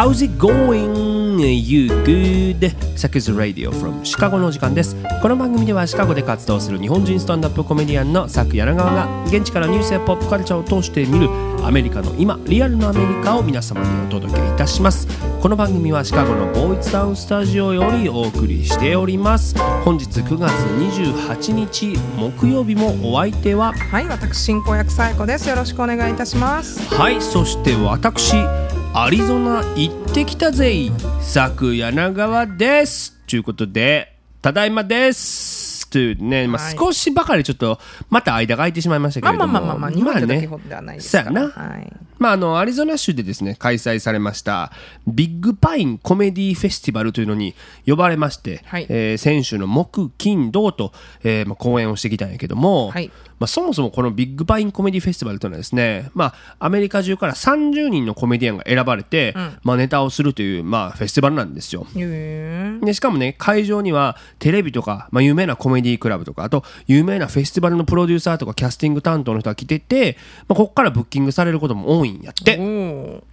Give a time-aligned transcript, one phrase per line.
[0.00, 1.38] How's it going?
[1.38, 2.74] You good?
[2.96, 11.28] サクズ Radio from シカゴのお時間ですこの番組ではシカゴで活動する日本人スタンダップコメディアンのサク柳川が現地からニュースやポップカルチャーを通して見る
[11.66, 15.06] アメリカの今リアルのアメリカを皆様にお届けいたします
[15.42, 25.48] この番組はシカゴのボーイズタウンスタジオよりお送りしております本日9月28日木曜日もお相手ははい、私進行役サイコです。
[25.48, 26.82] よろしくお願いいたします。
[26.94, 28.34] はいそして私
[28.92, 33.16] アリゾナ行ってきたぜ佐久柳川です。
[33.28, 35.88] ということでただいまです。
[35.90, 36.76] というね、まあ、はい。
[36.76, 39.52] 少しばかりちょっとまた間が空いてしまいましたけれども。
[39.52, 41.24] まあまあまあまあまあ、日本でだけねほどではないですから。
[41.24, 41.68] そうやな。
[41.68, 41.92] はい。
[42.20, 44.70] まあ、あのアリゾナ州でですね開催されました
[45.06, 47.54] ビッグパインコメディフェスティバルというのに
[47.86, 48.86] 呼ばれまして、はい。
[48.88, 53.10] えー先週の木金土と、えーまあ、公演をしてきたんやけども、はい。
[53.40, 61.86] まあ、そもそもこのビッグパインコメディフェスティバルというのはですね、まあ、アメリカ中から30人のコメディアンが選ばれて、まあ、ネタをするという、まあ、フェスティバルなんですよ。
[61.94, 72.58] でしかもね会場にはテレビとか、まあ、有名なコメディクラブとかあと有名なフェスティバルのプロデューサーとかキャスティング担当の人が来てて、まあ、ここからブッキングされることも多いんやって。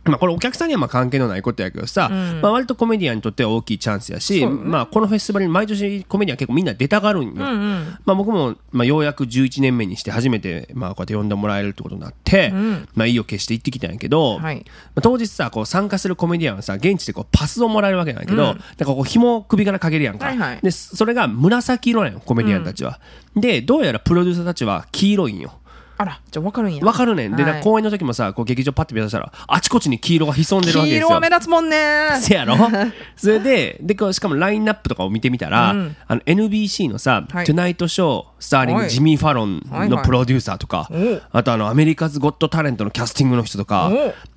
[0.06, 12.52] まあ、これお客さんにはまあ関係のないことやけどさ、まあ、割とコメディアンにとっては大きいチャンスやし、まあ、このフェスティバルに毎年コメディアン結構みんな出たがるんよ、まあ、僕もまあようやく11年目にして初めてまあこうやって呼んでもらえるってことになって、
[12.94, 14.58] まあ、意を決して行ってきたんやけど、はい。
[14.58, 14.64] ま
[14.98, 20.60] あ、当日さこう参加するコメディアンはさ現地でこうパスをもらえるわけなんやけど、なんかこう紐を首からかけるやんか、はいはい。
[20.62, 23.00] でそれが紫色なんよコメディアンたちは、
[23.36, 25.54] でどうやらプロデューサーたちは黄色いんよ
[26.00, 26.86] あら、じゃあ分かるんや。
[26.86, 27.28] わかるね。
[27.28, 27.62] んで、はい。
[27.64, 31.08] 公演の時もさこう劇場パッて目指したらあちこちに黄色が潜んでるわけですよ。
[31.08, 32.10] 黄色は目立つもんね。
[32.22, 32.56] せやろ？
[33.18, 35.74] それででこうしかもラインナップとかを見てみたら、あ
[36.16, 38.90] の NBC のさ「はいトゥナイトショー」スターリングはい。
[38.92, 39.90] ジミー・ファロンはいはい。
[39.90, 43.92] のプロデューサーとか、おあとあのアメリカズ・ゴット・タレントのキャスティングの人とか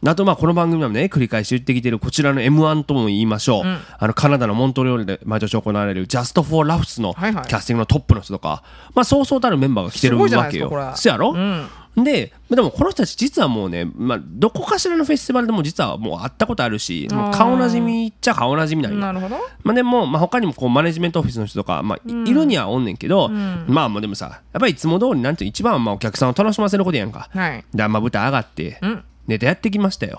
[0.06, 3.64] あとまあこの番組でもね繰り返し言ってきてるこちらの m 1とも言いましょう、
[3.98, 7.43] あのカナダのモントリオールで毎年行われるジャスト・フォー・ラフスのはいはい。
[7.43, 8.62] キャスティングのトップの人とか、
[8.94, 10.96] まあそうそうたるメンバーが来てるすごいじゃなわけよいですかこれ。
[10.96, 11.34] そやろ、
[11.96, 18.98] ででもこの人たち実はもうね、まあ、どこかしらのフェスティバルでも実はもう会ったことあるしもう顔なじみっちゃ顔なじみなんよ。
[18.98, 19.36] なるほど。
[19.64, 27.64] まあ、でも、まあ、他にもこうマネジメントオフィスの人とか、まあいいるにはおんねんけど、まあまあでもさやっぱりいつも通りなんて一番はまあお客さんを楽しませることやんか、はい。
[27.74, 29.04] でまあ舞台上がって、ん。
[29.26, 30.18] ネタやってきましたよ、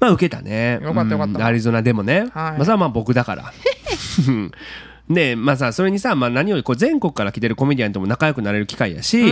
[0.00, 0.78] まあ受けたね。
[0.82, 1.38] よかったよかった。
[1.38, 1.42] うん。
[1.42, 2.30] アリゾナでもね、はい。
[2.32, 3.52] まあそれはまあ僕だから
[5.14, 9.22] でまあさそれにさ、まあ、何よりこう全国から来てるコメディアンとも仲良くなれる機会やし、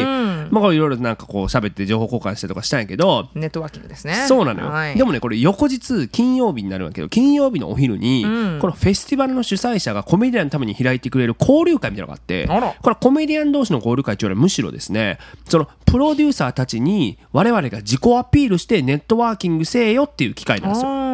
[0.50, 4.26] まあこれいろいろなんかこう喋って情報交換したりとかしたんやけどネットワーキングですね。
[4.28, 4.96] そうなのよ、はい。
[4.96, 8.22] でもねこれ翌日金曜日になるんだけど金曜日のお昼に、
[8.60, 12.46] このフェスティバルの主催者がコメディアンのために開いてくれる交流会みたいなのがあって
[12.82, 15.18] これコメディアン同士の交流会というよりはむしろですね
[15.48, 21.09] そのプロデューサーたちに我々が自己アピールしてネットワーキングせえよっていう機会なんですよ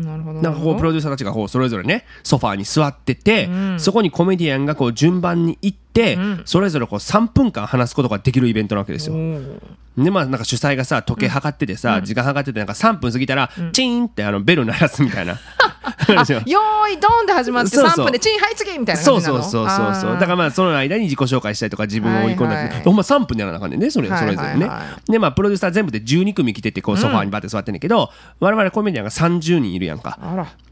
[0.00, 0.42] なるほど。
[0.42, 3.48] なんかこうプロデューサーたちがこうそれぞれねソファーに座ってて、
[3.78, 9.16] そこにコメディアンがこう順番に行って、それぞれこう3分間話すことができるイベントなわけですよ。
[9.96, 15.38] でまあなんか主催がさ時計計っててさ、時間計っててなんか3分過ぎたら、チーンってあのベル鳴らすみたいな。
[16.46, 18.06] よーい、ドンって始まってそうそう。
[18.06, 20.12] 3分でチン、はい、次みたいなそうそうそうそうそう。
[20.14, 24.58] だからまあその間に自己紹介したりとか自分を織り込んだり、はいはいほんま3分でやらなあかんねんねそれそれぞれね、はい。
[24.58, 28.10] はいはでまあプロデューサー全部で12組来ててこうソファーにバッて座ってんねんけど、
[28.40, 30.18] 我々コメディアンが30人いるやんか。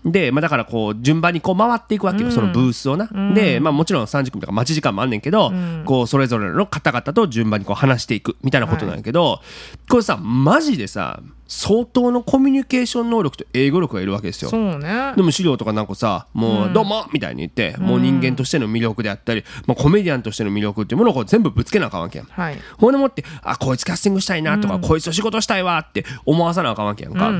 [0.04, 3.08] で、まあ、だからこう順番にこう回っていくわけよ、そのブースをな。
[3.34, 5.52] で、まあ、もちろん30組とか待ち時間もあんねんけど、
[5.84, 9.40] こうそれぞれの方々と順番にこう話していくみたいなことなんやけど、
[9.88, 14.50] これさマジでさ相当のコミュニケーション能力と英語力がいるわけですよ。
[14.50, 15.22] そうねで。
[15.22, 22.26] も資料とかなんかさ、もう、どうもみたいに言って、もう人間としての魅力であったり、まあ、コメディアンとしての魅力っていうものをこう全部ぶつけなあかんわけやん。
[22.26, 22.58] はい。
[22.78, 27.32] ほんでもって、あ、こいつキャスティングしたいなとか、こいつと仕事したいわって思わさなあかんわけやんか。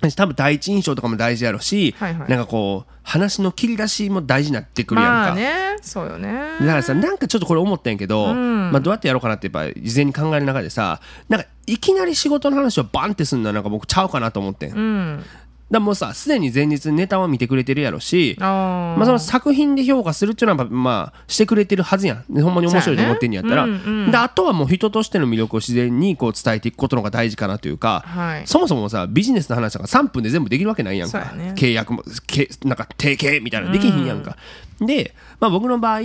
[0.00, 5.14] 多分第一印象とかも大事やろし、はいはいなんかこう、話の切り出しも大事になってくるやんか。
[5.14, 6.32] まあね、そうよね。
[6.60, 15.28] だからさなんかちょっとこれ思ったんやけど、まあ、どうやってやろうかなってやっぱ事前に考える中でさなんかいきなり仕事の話をバンってすんのはなんか僕ちゃうかなと思ってん、だか
[15.70, 22.24] らもうさすでに前日にネタは見てくれてるやろしあまあ、その作品で評価するっていうのはまあしてくれてるはずやん。
[22.28, 28.46] でほんまに面白いと思ってんやったら、そうやねであとはもう人としての魅力を自然にこう伝えていくことの方が大事かなというか、はい。
[28.46, 34.36] そもそもさビジネスの話とか3分で全部できるわけないやんか、ね契約もけなんか提携みたいなできひんやんか、
[34.80, 36.00] で、まあ、僕の場合、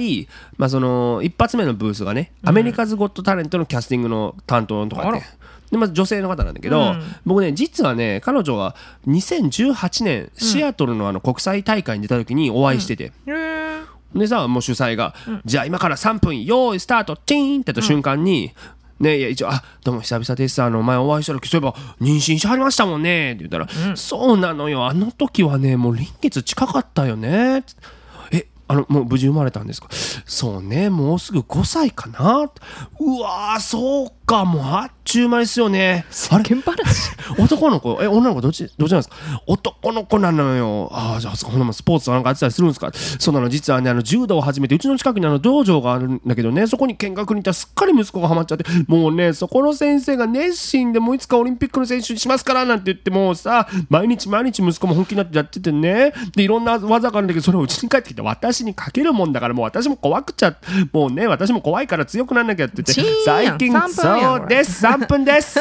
[0.57, 5.23] まあ、その一発目のブースがね、アメリカズ・ゴット・タレントのキャスティングの担当とかって
[5.75, 6.95] でまず女性の方なんだけど、
[7.25, 8.75] 僕ね実はね彼女は
[9.07, 13.11] 2018年シアトルのあの国際大会に出た時にお会いしてて、
[14.15, 15.13] でさもう主催が、
[15.43, 18.53] じゃあ今から3分用意スタートチーンってやった瞬間に、
[18.99, 20.61] ねいや一応「あどうも久々です。
[20.61, 23.67] あの前お会いした時そういえば妊娠しはりましたもんね」って言ったら
[23.97, 24.85] 「そうなのよ。
[24.85, 27.65] あの時はねもう臨月近かったよね」
[28.31, 29.89] えあのもう無事生まれたんですか？
[30.25, 32.49] そうねもうすぐ5歳かな。
[33.01, 36.05] うわーそうかもうあっちゅう間ですよね。
[37.37, 37.97] 話男の子？
[38.03, 38.69] え女の子どっち？
[38.77, 39.15] どっちなんですか？
[39.47, 40.89] 男の子なのよ。
[40.91, 42.91] ああじゃあそほんなもんスポーツなんかやってたりするんですか？
[42.93, 56.11] そうなの実はねあの柔道を始めてうちの近くにあの道場があるんだけどねそこに見学に行ったらすっかり息子がハマっちゃってもうねそこの先生が熱心でもういつかオリンピックの選手にしますからなんて言ってもうさ毎日毎日息子も本気になってやっててね。
[56.35, 60.55] でいろんな技があるんだけどそれをうちに帰ってきて私にかけるもんだからもう私も怖くちゃ
[60.91, 65.59] もうね私も怖いから強くなんなきゃって言って最近3分やんそうです3分です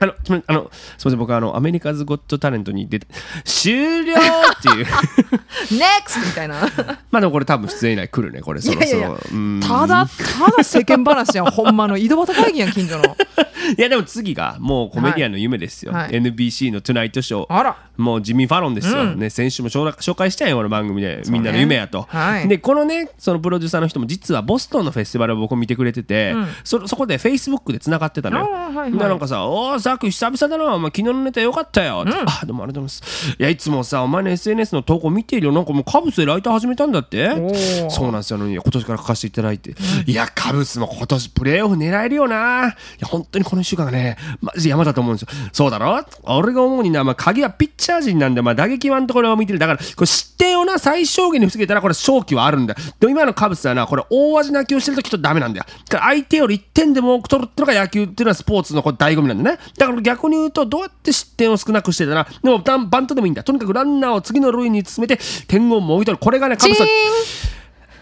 [0.00, 3.06] あの、すみあの、すみません、僕はあの、アメリカズ・ゴット・タレントに出て、
[3.44, 4.86] 終了っていう。
[4.86, 6.56] NEXT みたいな
[7.10, 9.18] まあでもこれ多分出演以来来るね、これそろそろ。
[9.60, 13.04] ただただ世間話やんほんまの井戸端会議やん近所の
[13.76, 15.92] いやでも次がもうコメディアンの夢ですよ。
[15.92, 17.52] はいはい NBC のトゥナイトショー。
[17.52, 19.02] あらもうジミー・ファロンですよ。
[19.02, 21.18] うんね、先週も紹紹介したよ、この番組で。
[21.18, 22.06] ねみんなの夢やと。
[22.08, 28.50] はいで、このね、そのプロデューサーの人も実はボストンのフェスティバルを僕見てくれてて、うんそそこで Facebook で繋がってたのよ。
[28.50, 30.74] はいはいでなんかさ「おーザック久々だな。
[30.74, 35.52] お前昨日のネタよかったよ」ってあどうもありがとうございます」いやいつもさお前の SNS の投稿見てるよ。
[35.52, 37.28] なんかもうカブスでライター始めたんだって？
[37.28, 37.90] ー。
[37.90, 38.36] そうなんですよ。
[38.36, 39.74] あの今年から書かせていただいて、
[40.06, 42.68] いやカブスも今年プレーオフ狙えるよな。
[42.68, 45.28] いや本当にこの1週間がねマジ山だと思うんですよ。
[45.52, 46.04] そうだろ？
[46.24, 49.58] 俺が思うにな、まあ、鍵はピッチャー陣なんで、まあ、打撃はのところを見てる。
[49.58, 52.80] だからこれ失点をな最小限に防げたらこれ勝機はあるんだよ。
[52.98, 55.66] でも今のカブスはなこれ大味泣きをしてるときとダメなんだよ。
[55.88, 63.42] だから相手より1点でも多く取るっていうのが野球っていうのはスポーツのこれ醍醐味なんだねだから逆に言うとどうやって失点を少なくしてたらでもバントでもいいんだ。
[63.42, 66.22] とにかくランナーを次の塁に進めて点をもぎ取る。
[66.22, 66.86] これがねカブスは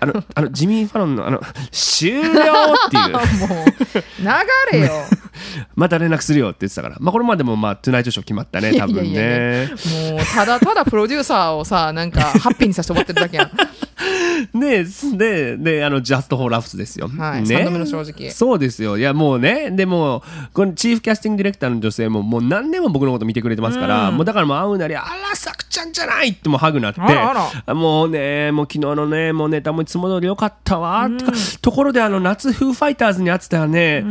[0.00, 1.40] あの あのジミー・ファロンのあの
[1.70, 3.12] 終了っていう。
[3.48, 4.92] もう流れよ。
[5.76, 6.96] また連絡するよって言ってたから。
[7.00, 9.70] まあこれまでもまあトゥナイトショー決まったね多分いやいやいね。
[10.10, 13.50] やもうただただプロデューサーをさなんかハッピーにさせて終わってるだけやん。
[14.54, 14.84] で、
[15.16, 17.08] で、で、あの、ジャスト・フォー・ラフスですよ。
[17.08, 17.56] はいね。
[17.56, 18.30] 三度目の正直。
[18.30, 18.96] そうですよ。
[18.96, 20.22] いや、もうね、でも、
[20.52, 31.32] このチーフキャスティングディレクターの女性も、もう何年も僕のこと見てくれてますから、もうだからもう会うなり、あら、さくちゃんじゃないってもうハグなって、あらあもうね、もう昨日のね、もうネタもいつも通りよかったわ、とか、
[31.62, 34.05] ところであの、夏フーファイターズに会ってたらね、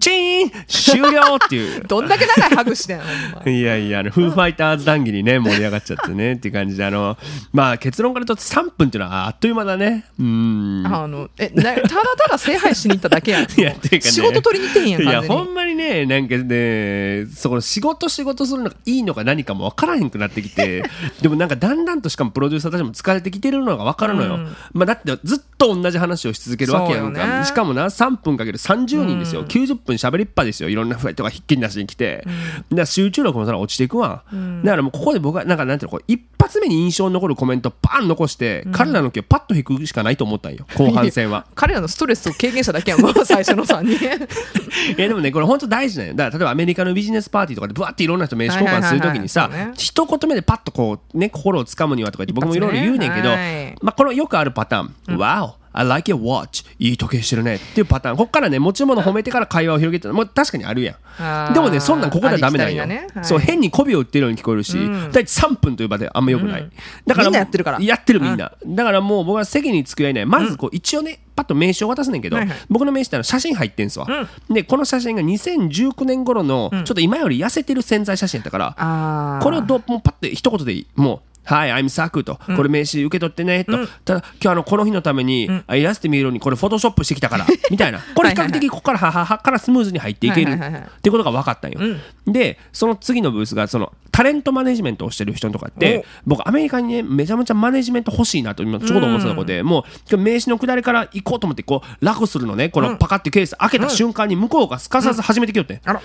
[0.00, 1.82] チーン終了っていう。
[1.88, 7.18] どんだけ長いハグしてんのいやいや、あの、フーファイターズ談義にね、盛り上がっちゃってね、っていう感じで、あの、
[7.52, 10.04] まあ、結論から言うと3分っていうのはあっという間だね。
[10.18, 10.86] うーん。
[10.86, 20.84] あのえなただただ聖杯しに行っただけやん いやっていうかね仕事取りに行ってんやんいや、ほんまにね、なんかね、そこの仕事仕事するのがいいのか何かも分からへんくなってきて、
[21.20, 24.38] でもなんかだんだんとしかもプロデューサーたちも疲れてきてるのが分かるのよ。
[24.72, 27.40] まあだってずっと同じ話をし続けるわけやんか。
[27.40, 29.44] ねしかもな、3分かける30人ですよ。
[29.46, 30.68] 90分喋りっぱですよ。
[30.68, 32.24] いろんなフライトがひっきりなしに来て。
[32.26, 32.36] だか
[32.70, 34.24] ら集中力もそら落ちていくわ。
[34.62, 40.66] だからもうここで僕は、なんかなんていうの、こう一発目に印象に残るコメントバーン残して、彼らの気をパッと引くしかないと思ったんよ。
[40.76, 41.46] 後半戦は。
[41.54, 56.64] 彼らのストレスを軽減しただけやんもう 最初の3人いやでもねこれ本当大事だよだから例えばアメリカのビジネスパーティーとかでブワっていろんな人名刺交換するときにさ一言目でパッとこうね心をつかむにはとか言って僕もいろいろ言うねんけど、はいまあこのよくあるパターン、Wow I like your watch.
[56.78, 57.56] いい時計してるね。
[57.56, 58.16] っていうパターン。
[58.16, 61.52] こっからね持ち物褒めてから会話を広げてもう確かにあるやん。
[61.52, 63.08] でもねそんなんここではダメなんよ、ね。
[63.12, 63.24] はい。
[63.24, 66.70] そう変に媚びを売ってるように聞こえるし、大体3分という場であんまよくない、
[67.04, 67.80] だからみんなやってるから。
[67.80, 70.26] やってるみんな、だからもう僕は席に着くやいない。
[70.26, 72.36] まずこう一応ねパッと名刺を渡すねんけど、
[72.70, 74.06] 僕の名刺ってあの写真入ってんすわ、
[74.48, 80.86] でこの写真が2019年頃のちょっと今より痩せてる潜在写真やったから、これをどもうパッて一言でいい。
[80.94, 88.00] もうはい、I'm サクと、これ名刺受け取ってね、と、ただ、今日あの、この日のために、あイラスト見るのに、これフォトショップしてきたから、 みたいな。
[88.14, 90.68] これ比較的、ここから、はははからスムーズに入っていける、ってい
[91.08, 91.80] うことが分かったんよ。
[92.26, 105.80] で、その次のブースが、その、タレントマネジメントをしてる人とかって、僕、アメリカにね、めちゃめちゃマネジメント欲しいなと、今、ちょうど思ってたところで、もう、今日名刺の下りから行こうと思って、こう、楽するのね、このパカってケース開けた瞬間に、向こうがすかさず始めてきよって。
[105.84, 106.00] あら。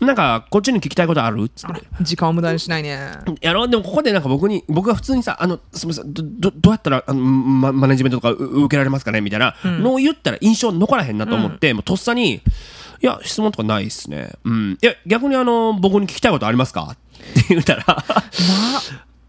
[0.00, 1.44] なんか、こっちに聞きたいことある？
[1.44, 1.80] っつって。
[2.02, 3.12] 時間を無駄にしないね。
[3.40, 9.20] やろでもここでなんか僕に僕が普通にさあのすみませんどどどうやったらあのママネジメントとかう受けられますかね？
[9.20, 9.54] みたいな。
[9.64, 12.34] のを言ったら印象残らへんなと思って、もうとっさに
[13.00, 16.96] 「いや質問とかないっすね」うん「いや逆にあの僕に聞きたいことありますか?」
[17.30, 17.84] って言ったら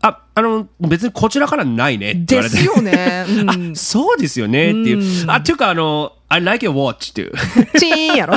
[0.02, 0.22] あ。
[0.38, 2.58] あの別にこちらからないねって言われて。
[2.58, 3.50] ですよね、うん。
[3.72, 7.34] あそうですよねっていう、あっていうかあの I like your watch っていう
[7.78, 8.36] チーンやろ。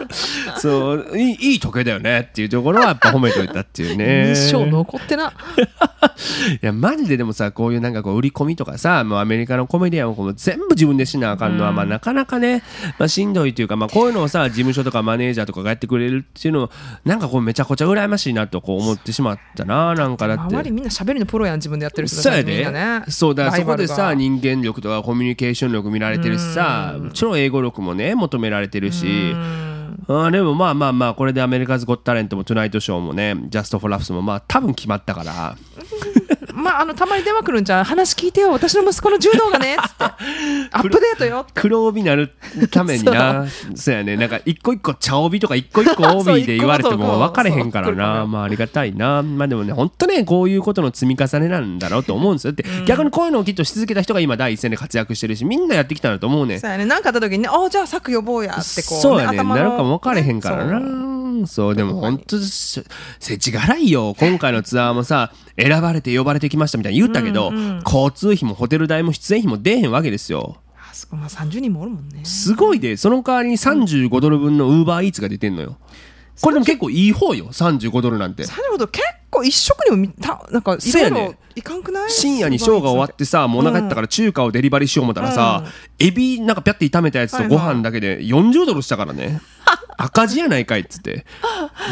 [0.60, 4.32] そういいいい時計だよねっていうところはやっぱ褒めといたっていうね。
[4.32, 5.32] 一生残ってな。
[6.62, 12.62] いやマジででもさこういうなんかこう売り込みとかさもうアメリカのコメディアンを全部自分でしなあかんのは、まあなかなかね、
[12.98, 16.70] まあ、しんどいというか、まあ、こういうのをさ事務所とかマネージャーとかがやってくれるっていうの
[17.04, 20.54] なんかこうめちゃくちゃ羨ましいなとこう思ってしまったななんかだって。
[20.54, 23.02] 周りみんな喋りのプロやん自分でやってる人そうやで、ね。
[23.08, 29.34] そうだそこでさ人間力とかコミュニケーション力見られてるしさもちろん英語力もね求められてるし。
[30.08, 35.56] あーでもまあまあまあこれでアメリカズ・ゴット・タレントもトゥナイトショーもねジャスト・フォー・ラフスもまあ多分決まったから
[36.62, 37.84] まああのたまに電話来るんじゃん。
[37.84, 38.52] 話聞いてよ。
[38.52, 39.74] 私の息子の柔道がね。
[39.74, 40.04] っ つって。
[40.04, 41.46] アップデートよ。
[41.54, 42.32] 黒帯になる
[42.70, 43.46] ためにな。
[43.74, 44.16] そうやね。
[44.16, 48.26] なんか一個一個茶帯とか一個一個帯で言われても分かれへんからな。
[48.26, 49.22] まあありがたいな。
[49.22, 52.52] まあでもね本当ねこういうことの積み重ねなんだろうと思うんですよ。
[52.52, 56.58] って逆にこういうのをきっとし続けた人が今第一線で活躍してるしみんなやってきたんだと思うね。
[56.58, 56.84] そうやね。
[56.84, 59.42] 何かあった時にねあじゃあ策呼ぼうやってこうそうやね。
[59.42, 61.12] なるかも分かれへんからな。
[61.46, 62.84] そうでも本当せ
[63.18, 64.14] せちがらいよ。
[64.18, 67.52] 今回のツアーもさ選ばれて呼ばれてきましたみたいに言ったけど、
[67.84, 70.56] 交通費もホテル代も出演費も出えへんわけですよ。
[70.74, 72.24] あそこまあ30人もおるもんね。
[72.24, 75.78] すごいでその代わりに35ドル分のウーバーイーツが出てんのよ。
[76.40, 78.44] これでも結構いい方よ35ドルなんて。
[78.46, 82.10] なるほど結構一食にもみたなんかいろいそうやねろいかんくない？
[82.10, 85.64] 深夜にショーが終わってさもうお腹減ったから中華をデリバリーしよう思ったらさ、
[85.98, 89.40] エビなんかピャって炒めたやつとご飯だけで40ドルしたからね
[89.96, 91.24] 赤字やないかいっつって。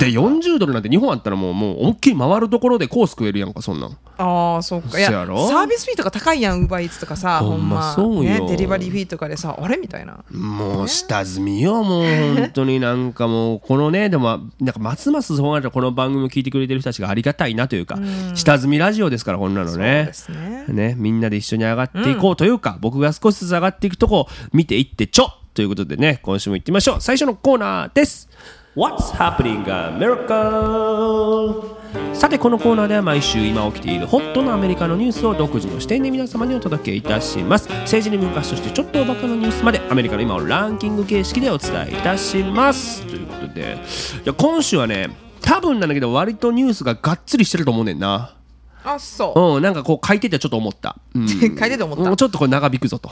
[0.00, 3.96] で40ドルなんて日本あったらもうもう思いっきり回るところでコース食えるやんかそんなん。
[4.18, 4.99] ああそうか。
[4.99, 5.49] いやそうやろ？
[5.49, 8.16] サービスフィーとか高いやんウーバーイーツとかさほんまほんま。
[8.16, 8.44] そうよ。
[8.44, 10.18] ねデリバリーフィーとかでさあれみたいな。
[10.30, 17.99] もう下積みよもう本当になんかもうこのねでもなんかますますそうなったらこの番組を聞いてくれてる人たちがありがたいなというか
[18.34, 20.64] 下積みラジオですからこんなのそうねですね。
[20.68, 27.00] ねみんなで一緒に上がっていこうというか、僕が少しずつ上がっていくとこを見ていってちょということでね今週も行ってみましょう。
[27.00, 28.28] 最初のコーナーです。
[28.76, 31.80] What's happening America?
[32.14, 37.69] さてこのコーナーでは毎週今起きているホットなアメリカのニュースを独自の視点で皆様にお届けいたします。
[37.69, 43.04] 政治に文化史としてちょっとおバカなニュースまでアメリカの今をランキング形式でお伝えいたします。
[43.07, 43.76] ということで
[44.25, 45.09] いや今週はね
[45.42, 48.37] 多分なんだけど割とニュースががっつりしてると思うねんな
[48.84, 49.56] あそう。
[49.56, 50.96] うん、なんかこう書いててちょっと思った。
[51.14, 52.16] うん、 書いてて思った。
[52.16, 53.10] ちょっとこれ長引くぞと。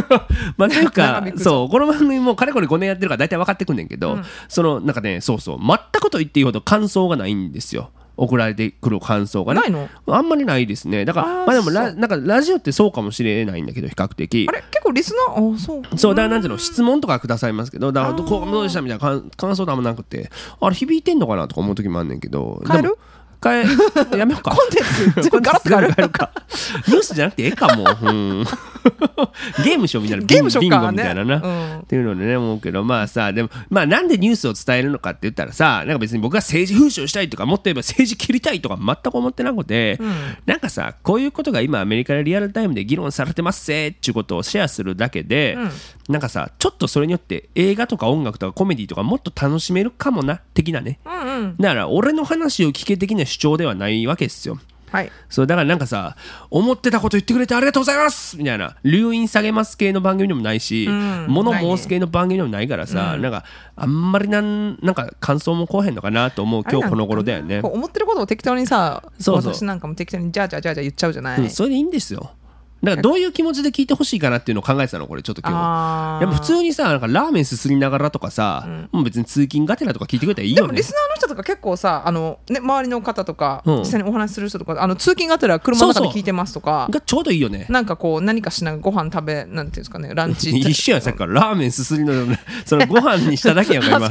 [0.56, 5.58] まあなんかそうこの番組もかれこれ5年やってるから大体分かってくんねんけど、そのなんかねそうそう。
[5.58, 7.90] 全くと言っていいほど感想がないんですよ。
[8.14, 9.60] 送られてくる感想がね。
[9.62, 9.88] ないの？
[10.06, 11.06] あんまりないですね。
[11.06, 14.46] だからまあでもラなんかラジオってそうかもしれないんだけど比較的。
[14.48, 14.62] あれ？
[14.70, 15.54] 結構リスナー？
[15.54, 15.98] あそう。
[15.98, 20.30] そうだからなんていうの質問とかくださいますけどだからこうどうでしたみたいな感感想とあんまなくて。
[20.60, 21.48] あれ響いてんのかな？
[21.48, 22.62] とか思う時もあんねんけど。
[22.68, 22.82] 変える？
[22.82, 22.96] でも
[23.42, 23.64] 変え
[24.16, 24.50] やめようか。
[24.52, 24.80] コンテ
[25.20, 26.08] ンツガラッと変える。
[26.10, 26.30] か。
[26.88, 28.44] ニュースじゃなくてええかもう、うん、
[29.64, 31.42] ゲームショーみたいなゲームショーかビンゴみたいなな、ね。
[31.44, 31.78] うん。
[31.80, 39.98] っていうのでね思うけどまあさでもまあなんでニュースを伝えるのかって言ったらさなんか別に僕が政治風刺をしたいとかもっと言えば政治切りたいとか全く思ってなくて、
[40.46, 45.56] なんかさこういうことが今アメリカでリアルタイムで議論されてますぜっていうことをシェアするだけで、
[46.12, 51.56] なんかさちょっとそれによって映画とか音楽とかコメディとかもっと楽しめるかもな的なね、うんうん。
[51.58, 54.58] だから俺の話を聞け的な主張ではないわけですよ。
[54.90, 55.10] はい。
[55.30, 56.16] そうだからなんかさ
[56.50, 58.76] 思ってたこと言ってくれてありがとうございますみたいな。
[58.84, 61.26] 留飲下げます系の番組でもないし、ん。
[61.28, 63.32] 物申す系の番組でもないからさ、なん。
[63.32, 67.62] かあんまりなんなんか感想も来おへんのかなと思う今日この頃だよね。
[67.62, 69.54] こう思ってることを適当にさそうそう。
[69.54, 72.32] 私なんかも適当にじゃあじゃあじゃあじゃあ言っちゃうじゃない、うん、それでいいんですよ
[72.82, 76.22] だからどういう気持ちで聞いてほしいかなっていうのを考えてたのこれちょっと今日。
[76.22, 80.62] やっぱ普通にさなんかラーメンすすりながらとかさ、もう別に通勤がてらとか聞いてくれたらいいよね。
[80.62, 83.78] でもリスナーの人とか結構さあの、ね、周りの方とか、うん。
[83.78, 87.66] 実際にお話しする人とかあの通勤がてら車の中で聞いてますとかがちょうどいいよね。
[87.68, 90.50] なんかこう何かしながらご飯食べなんていうんですかねランチ。
[90.58, 91.34] 一緒やんさっきから。
[91.34, 92.12] ラーメンすすりの
[92.66, 94.10] そのご飯にしただけやんか今。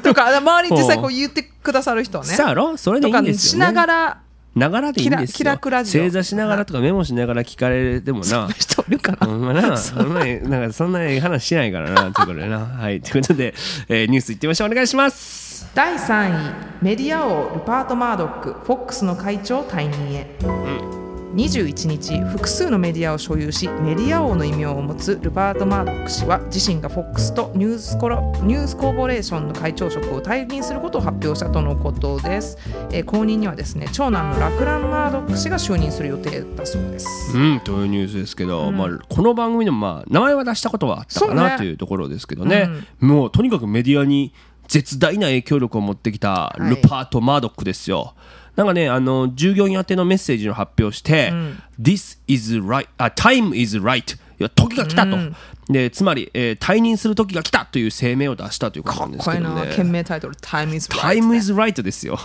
[0.00, 2.30] とか周りに実際こう言ってくださる人はね。
[2.34, 4.18] さあやろそれでいいんですよ、ね、しながら
[4.56, 5.58] ながらでいいんですよ。
[5.58, 6.02] キラジオ。
[6.02, 8.48] 正座しながらとかメモしながら聞かれてもな。
[8.48, 12.60] 人いるかな、ほんまな、 そんななんかそんなええ話しないからな、ということでな。
[12.64, 13.54] はい、ということで、
[13.88, 14.70] えーニュースいってみましょう。
[14.70, 15.68] お願いします。
[15.74, 21.05] 第3位メディア王ルパート・マードックフォックスの会長退任へ、
[21.36, 32.56] 21日複数のメディアを所有しメディア王の異名を持つルパート・マードック氏は自身がフォックスとニュースコラニュースコーポレーションの会長職を退任することを発表したとのことです、
[32.90, 37.36] えー後任にはですね長男のラクラン・マードック氏が就任する予定だそうです。
[37.36, 41.36] うん、というニュースですけど、まあ、この番組でも、まあ、名前は出したことはあったかそうね。
[41.36, 44.32] なというところですけどね、もうとにかくメディアに
[44.68, 48.14] 絶大な影響力を持ってきたルパート・マードックですよ。
[48.56, 51.32] なんかね、あの従業員宛てのメッセージを発表して、
[51.80, 55.36] This is right, あ Time is right や時が来たと、うん。
[55.68, 62.18] でつまり、えー退任する時が来たという声明を出したということなんですこれのけどね懸命タイトル「Time is Right」Time is right ですよ。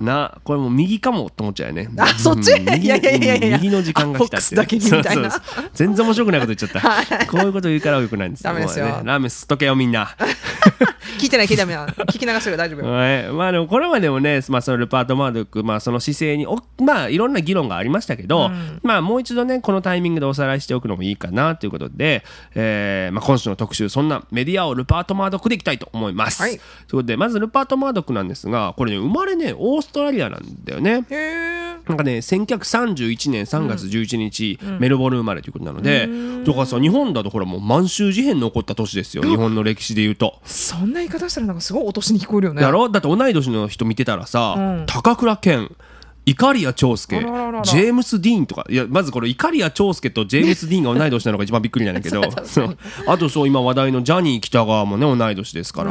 [0.00, 1.88] なこれもう右かもと思っちゃうよね。
[1.98, 2.52] あそっち？
[2.52, 3.58] うん右いやいやいやいや。
[3.58, 5.30] 右の時間が来たって、だけにみたいな。
[5.74, 6.82] 全然面白くないこと言っちゃっ
[7.18, 7.26] た。
[7.26, 8.52] こういうこと言うからよくないんですよ。
[8.52, 8.86] ダメですよ。
[8.86, 10.08] ねラーメン吸っとけよみんな。
[11.18, 11.76] 聞いてない聞いてない。
[11.76, 12.92] 聞き流してる大丈夫よ。
[12.92, 13.24] はい。
[13.32, 18.50] まあでもこれまでもね、まあ、そのルパート・マードック、まあ、その姿勢におまあいろんな議論がありましたけど、
[18.82, 22.24] まあもう一度ねこのタイミングでおさらいしておくのもいいかなということで、
[22.54, 26.40] えーまあ、今週の特集そんなメディアをルパート・マードックでいきたいと思います。
[26.42, 26.52] はい。
[26.52, 31.04] ということでまずルパート・マードックなんですがこれね生まれねオーストラリアなんだよね。
[31.88, 36.08] なんかね1931年3月11日、メルボルン生まれということなので、
[36.44, 40.38] だからさ日本だとほらもう満州事変の起こった年ですよ日本の歴史で言うと。
[40.44, 42.60] そんな言い方したらなんかすごいお年に聞こえるよね。
[42.60, 42.88] だろ？
[42.90, 44.86] だって同い年の人見てたらさ、うん。
[44.86, 45.74] 高倉健
[46.26, 52.20] イカリア長介ジェームス・ディーンとかいやまずこれイカリア長介とジェームス・ディーンが同い年なのが一番びっくりなんだけど。
[53.06, 55.90] あとそう今話題のジャニー北川もね同い年ですから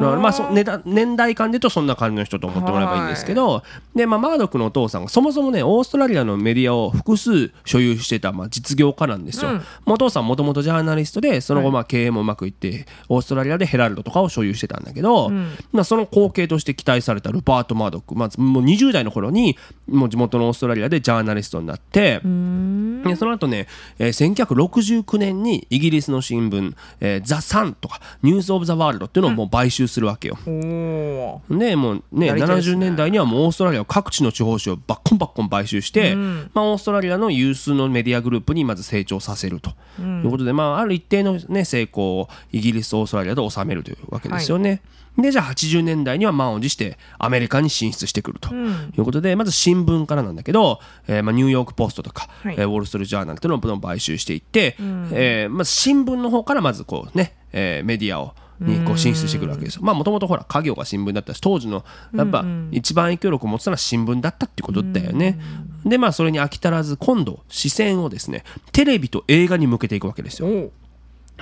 [0.00, 3.62] まあそ年代年代間でとそんな感じの人と思ってもらえばいいんですけど、
[3.94, 9.56] でまあ、マードックのお父さんがそもそもねオーストラリアのメディアを複数所有してた、まあ、実業家なんですよ、うん。
[9.56, 15.30] まあお父さんもともとジャーナリストでその後まあ経営もうまくいってオーストラリアでヘラルドとかを所有してたんだけど、
[15.72, 19.56] まあ、その後継として期待されたルパート・マードック、まずもう20代の頃に
[19.88, 22.20] もう地元のオーストラリアでジャーナリストになって
[23.04, 30.38] でその後ね、えー1969年にイギリスの新聞「えーザ・サンとか「ニュース・オブ・ザ・ワールド」っていうのをもう買収するわけよ。
[30.46, 32.32] でもうねね。
[32.32, 39.70] 70年代にはもうオーストラリア各地の地方紙をバッコンバッコン買収して、まあ、オーストラリアの有数のメディアグループにまず成長させると。
[40.00, 44.82] いうことで、まあ、ある一定の、ね、成功をイギリスオーストラリアで収めるというわけですよね。
[45.16, 48.52] でじゃあ80年代には満を持してアメリカに進出してくると。
[48.52, 52.54] いうことで、まず新聞からなんだけど、えーまあ、ニューヨーク・ポストとか、はい。
[52.58, 54.76] えーウォール・ストリート・ジャーナルというのをどんどん買収していって、
[55.12, 59.82] えーまず新聞の方からまずこうね、えーメディアをにこう進出してくるわけですよ。
[59.82, 65.38] まあもともとほら家業が新聞だったし当時のやっぱ一番影響力を持ってたのは新聞だったっていうことだよね。
[65.84, 70.48] でまあそれに飽き足らず今度視線をですねテレビと映画に向けていくわけですよ。
[70.48, 70.70] お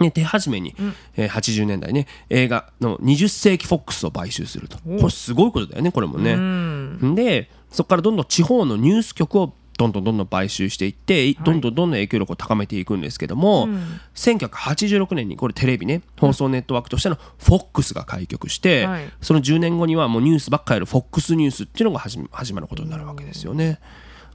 [0.00, 0.74] ね、手始めに、
[1.16, 7.14] えー80年代ね映画の20世紀フォックスを買収するとこれすごいことだよねこれもね。
[7.14, 13.68] でそこからどんどん地方のニュース局をどんどんどんどん買収していってどんどんどんどん影響力を高めていくんですけども、
[14.14, 19.10] 1986年にこれテレビね放送ネットワークとしての FOX が開局して、はい。
[19.20, 22.18] その10年後にはもうニュースばっかりやる FOX ニュースっていうのが始
[22.54, 23.80] まることになるわけですよね。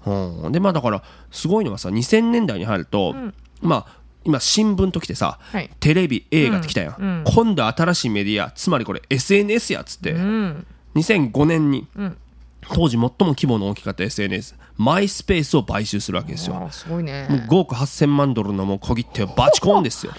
[0.05, 3.15] うん、でまあだからすごいのはさ2000年代に入ると、
[3.61, 5.69] まあ今新聞ときてさ、はい。
[5.79, 10.65] テレビ映画ってきたやん、今度新しいメディアつまりこれ SNS やっつって、うん。
[10.95, 11.87] 2005年に、
[12.73, 16.55] 当時最も規模の大きかった SNS マイスペースを買収するわけですよ。
[16.55, 17.27] あすごいね。
[17.29, 20.13] もう5億8000万ドルのもう小切手をバチコーンですよ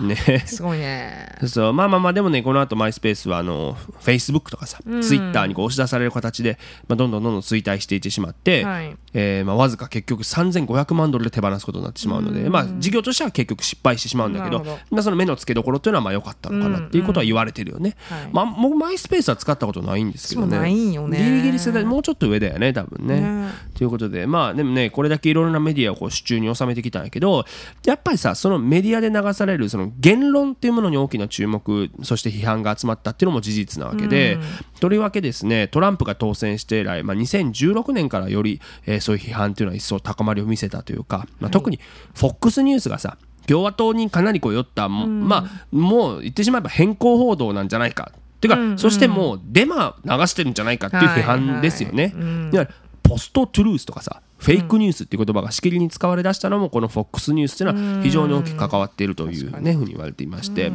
[0.00, 0.16] ね。
[0.46, 1.36] すごいね。
[1.46, 8.96] そうまあまあまあでもねこの後マイスペースはあのフェイスブックとかさ、ツイッターにこう押し出される形で、まあ、どんどんどんどん衰退していってしまって、はい。
[9.14, 18.28] えーまあ、わずか結局3500万ドルで手放すことになってしまうので、まあ、事業としては結局失敗してしまうんだけどまあ、その目の付けどころっていうのはまあ良かったのかなっていうことは言われてるよね、はい。
[18.32, 20.58] まあ、僕マイスペースは使ったことないんですけどね。
[20.58, 21.18] ないんよね。
[21.18, 23.18] ギリギリ世代もうちょっと上だよね多分ね。
[23.20, 23.50] ね。
[23.74, 27.44] ということでまあでもねこれだけいろいろなメディアをこう手中に収めてきたんやけど
[27.84, 34.38] やっぱりさそのメディアで流されるその言論っていうものに大きな注目そして批判が集まったっていうのも事実なわけで、
[34.80, 41.80] とりわけですねトランプが当選して以来、まあ、2016年からより、えーそういう批判っていうのは一層高まりを見せたというか、まあ、特に
[42.14, 43.16] FOX ニュースがさ
[43.46, 48.12] 共和党にかなりこう寄った、まあもう言ってしまえば変更報道なんじゃないか。
[48.14, 52.04] っていうか、そしてもうデマ流してるんじゃないかっていう批判ですよね。
[52.04, 60.72] はいはいうんポストトゥルースとかさフェイクニュースっていう言葉がしきりに使われ出したのもこの FOX ニュースっていうのは非常に大きく関わっているというねふうに言われていまして。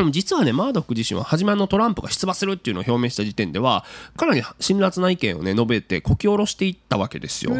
[0.00, 3.84] でも実はねマードック自身は初めのトランプが出馬するっていうのを表明した時点では
[4.16, 7.52] かなり辛辣な意見をね述べてこき下ろしていったわけですよ。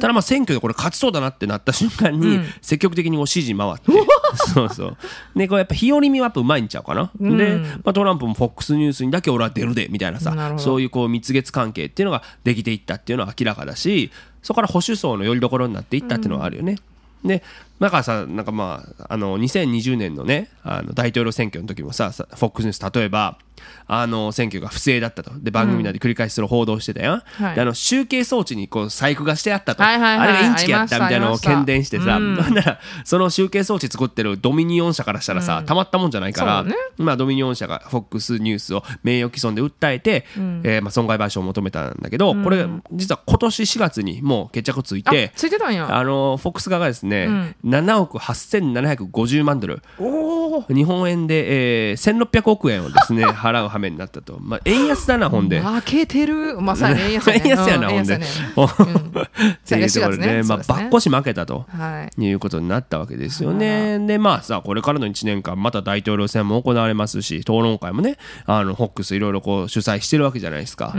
[0.00, 3.92] ただまあ選挙でこれ勝ちそうだなってなった瞬間に積極的にこう支持回って
[4.54, 4.96] そうそう。
[5.36, 14.10] でこれやっぱ日和見はやっぱうまいんちゃうかな、で、まあ、トランプも FOX ニュースにだけ俺は出るでみたいなさそういうこう蜜月関係っていうのができていったっていうのは明らかだし
[14.42, 16.78] そこから保守層のよりどころになっていったっていうのはあるよね。
[17.24, 17.42] で
[17.82, 23.38] だからさなんかまああの2020年のねあの大統領選挙の時もささ FOX ニュース例えば
[23.86, 25.30] あの選挙が不正だったと。
[25.38, 27.54] で番組内で繰り返しそれを報道してたよ、はい。
[27.54, 30.28] であの集計装置にこう細工がしてあったと、はいはいはい。
[30.28, 32.38] あれがインチキやったみたいなのを喧伝してさ、うん。
[33.04, 36.74] その集計装置作ってるドミニオン社からしたらさ、たまったもんじゃないから、ね。
[36.96, 40.26] まあ、ドミニオン社が FOX ニュースを名誉毀損で訴えて、
[40.62, 45.94] えーまあ、損害賠償を求めたんだけど、これ実は今年4月にもう決着ついてあついてたんや。
[45.94, 49.82] あの FOX 側がですね、7億8750万ドル。
[50.68, 55.60] 日本円で、えー、1600億円をですね 払う羽目になったと、まあ、円安だなほんで。
[55.60, 56.60] 負けてる。
[56.60, 57.42] まさに 円安やね。
[57.44, 57.94] 円安やなうん。
[57.94, 58.18] ほんで。
[58.18, 58.26] ね
[59.52, 61.66] っていうところでね、まあ、ばっこしし負けたと。
[61.68, 62.22] はい。
[62.22, 63.98] いうことになったわけですよね。
[64.06, 70.86] でまあさこれからの1年間また大統領選も行われますし討論会もねあのホックスいろいろこう主催してるわけじゃないですか。
[70.86, 70.96] だか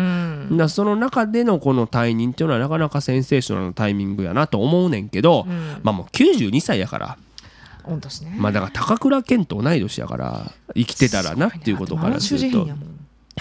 [0.49, 5.45] らその中でのこの退任っていうのはなかなかセンセーショナルなタイミングやなと思うねんけど、
[5.83, 7.17] まあもう92歳やから。
[7.83, 8.35] 御年ね。
[8.37, 12.67] まあだから高倉健と同い年やから生きてたらなっていうことからすると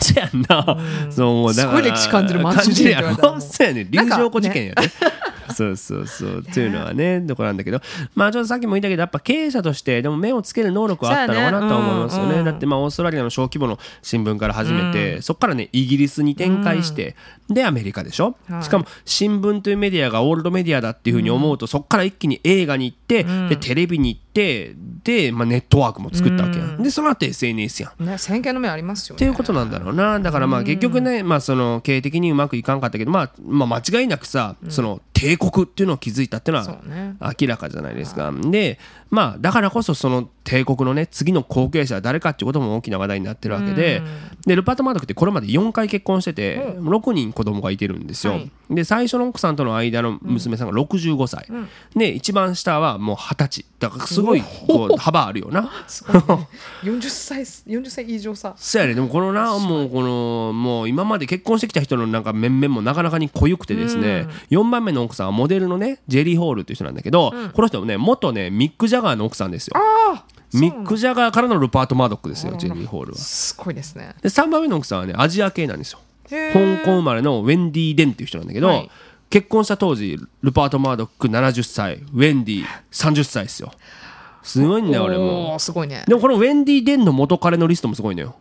[0.00, 0.78] そやんな、
[1.11, 1.55] そうもう。
[1.55, 3.40] だからすごい歴史感じる満州事変って言われたらもう。
[3.40, 4.83] そうやねなんか龍城湖事件やね。
[5.52, 6.38] そうそうそう。
[6.38, 7.81] っていうのはねところなんだけど。
[8.14, 12.28] まあちょっとさっきも言ったけどやっぱ経営者としてでも目をつける能力はあったのかなとは思いますよね。
[12.28, 12.44] そうやねうんうん。
[12.46, 17.16] だってまあオーストラリアの小規模の新聞から始めて、そこからねイギリスに展開して、
[17.50, 18.62] でアメリカでしょ、はい。
[18.62, 28.05] しかも新聞というメディアがオールドメディアだっていうふうに思うと、そこから一気に映画に行って、でテレビに行ってで、まあ、ネットワークも作ったわけやん、でその後 SNS やん。
[28.05, 29.16] ね先見の目ありますよね。
[29.16, 30.18] っていうことなんだろうな。
[30.21, 38.33] だからまあ結局ね、まあ、その経営的にうまくいかんかったけど、まあ、まあ間違いなくさ、その帝国っていうのを築いたっていうのは明らかじゃないですか。
[38.33, 44.03] でまあだからこそその帝国のね次の後継者は誰かっていうことも大きな話題になってるわけで,、
[44.47, 48.33] でルパート・マードックってこれまで4回結婚してて、6人子供がいてるんですよ。
[48.33, 48.51] はい。
[48.71, 51.47] で最初の奥さんとの間の娘さんが65歳、
[51.95, 53.65] で一番下はもう20歳。
[53.79, 55.71] だからすごいこう幅あるよな。
[55.87, 56.49] すごいね。
[56.85, 58.55] 40歳40歳以上さ。
[58.57, 58.95] そうやね。
[58.95, 69.75] でもこのなもうこのもう今まで結婚してきた人のなんか面々もなかなかに濃ゆくてですね、4番目の奥さんはモデルのねジェリー・ホールっていう人なんだけど、この人もね元ねミック・ジャガーの奥さんですよ。
[70.55, 73.18] ミック・ジャガーからのルパート・マードックですよジェリー・ホールは。
[73.18, 74.14] すごいですね。
[74.22, 76.01] で3番目の奥さんはねアジア系なんですよ。
[76.29, 78.90] 香港生まれのウェンディ・デンっていう人なんだけど、はい。
[79.31, 83.72] 結婚した当時ルパート・マードック70歳ウェンディ30歳ですよ。
[84.42, 85.59] すごいんだよ俺も。
[85.59, 86.05] すごいね。
[86.07, 88.37] でもこのウェンディ・デンの元彼のリストもすごいのよ。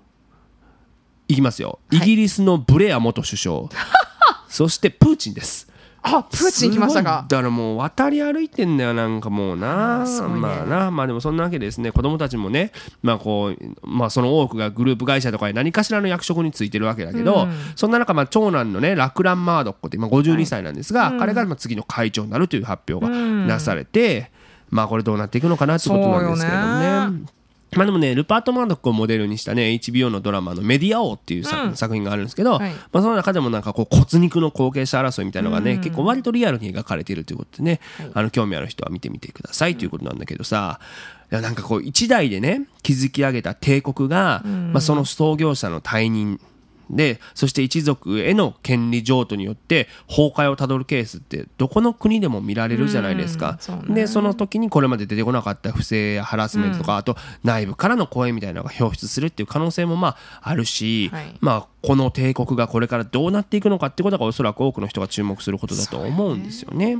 [1.29, 1.79] いきますよ。
[1.91, 3.69] イギリスのブレア元首相。
[4.49, 5.70] そしてプーチンです。
[6.03, 7.25] あプーチン来ましたか。
[7.27, 10.21] だからもう渡り歩いてんだよなんかもうな、ね。
[10.27, 10.91] まあな。
[10.91, 12.71] まあでもそんなわけでですね子供たちもね
[13.03, 24.31] まあこうまあその多くがグループ会社とかに何かしらの役職についてるわけだけど、そんな中まあ長男のねラクラン・マードックって今52歳なんですが、彼がまあ次の会長になるという発表がなされて、
[24.69, 27.40] まあこれどうなっていくのかなってことなんですけれどね。
[27.75, 32.71] まあでもね、ルパート・マードックをモデルにしたね、HBO のドラマのメディア王っていうさ、作品があるんですけど、はい。
[32.91, 37.79] まあその中でもなんかこう骨肉の後継者争いみたいなのがね、結構割とリアルに描かれているということでね、
[38.13, 40.79] あの興味ある人は見てみてくださいということなんだけどさ、
[41.31, 46.41] いやなんかこう一代でね、築き上げた帝国が、まあその創業者の退任、
[46.91, 53.51] でそして一族への権利譲渡によって崩壊をたどるケースってどこの国でも見られるじゃないですか。
[53.51, 66.97] うんそでその時にこれまで出てこなかった不正やハラスメントとか、あと内部からの声みたいなのが表出するっていう可能性もまああるし、はいまあ、この帝国がこれからどうなっていくのかってことがおそらく多くの人が注目することだと思うんですよね。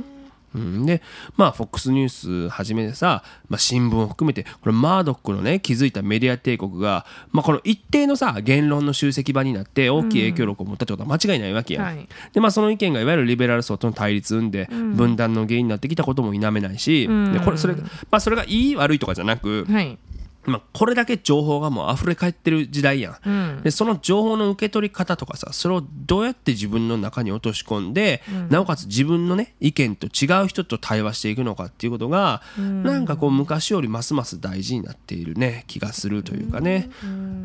[0.54, 1.02] うん、で
[1.36, 12.08] まあ FOX ニュースはじめでさ、まあ、新聞を含めてこれマードックのね築いたメディア帝国が、まあ、この一定のさ言論の集積場になって大きい影響力を持ったってことは間違いないわけやん、はい。
[12.32, 14.50] でまあその意見がいわゆるリベラル層との対立を生ん。
[14.52, 19.98] で分断の原因になってきたことも否めないし、でこれそれまあそれがいい悪いとかじゃなく、はい
[20.44, 36.90] まあ、これだけ情報がもう溢れ返ってる時代やん、でその情報の受け取り方とかさそれをどうやって自分の中に落とし込んで、なおかつ自分のね意見と違う人と対話していくのかっていうことが、なんかこう昔よりますます大事になっているね気がするというかね、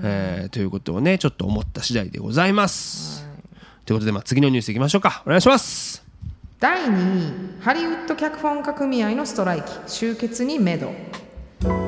[0.03, 2.57] えーということをねちょっと思った次第でござい。
[2.57, 3.25] ます。
[3.85, 5.23] ということで、まあ、次のニュースいきましょうか。
[5.25, 6.03] お願いします。
[6.59, 9.71] 第2位ハリウッド脚本家組合のストライキ。
[9.85, 10.91] 終結にめど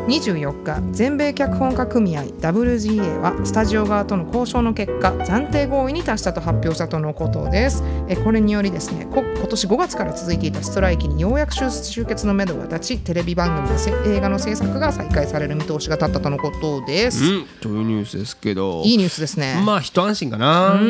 [0.09, 7.83] 24日全米脚本家組合 WGA はスタジオ側との交渉の結果暫定合意に達したと発表したとのことです。
[8.07, 18.81] えこれによりですねこ今年5月から続いていたストライキにようやく終終結のめどが立ちテレビ番組やせ映画の制作が再開される見通しが立ったとのことです、うん、というニュースですけど。
[18.83, 20.73] いいニュースですね、まあ一安心かな。
[20.73, 20.83] うこ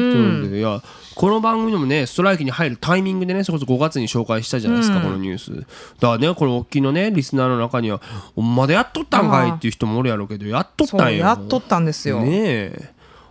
[0.45, 0.81] とでいや
[1.19, 5.53] この番組でもねストライキに入るタイミングでねそれこそ5月に紹介したじゃないですか、このニュース。
[5.53, 5.67] だか
[6.13, 8.01] らねこれ大きいのねリスナーの中には
[8.37, 11.03] 「まだやっとったんかい」っていう人もおるやろうけどやっとったんよ。
[11.03, 12.89] そうやっとったんですよ、ねえ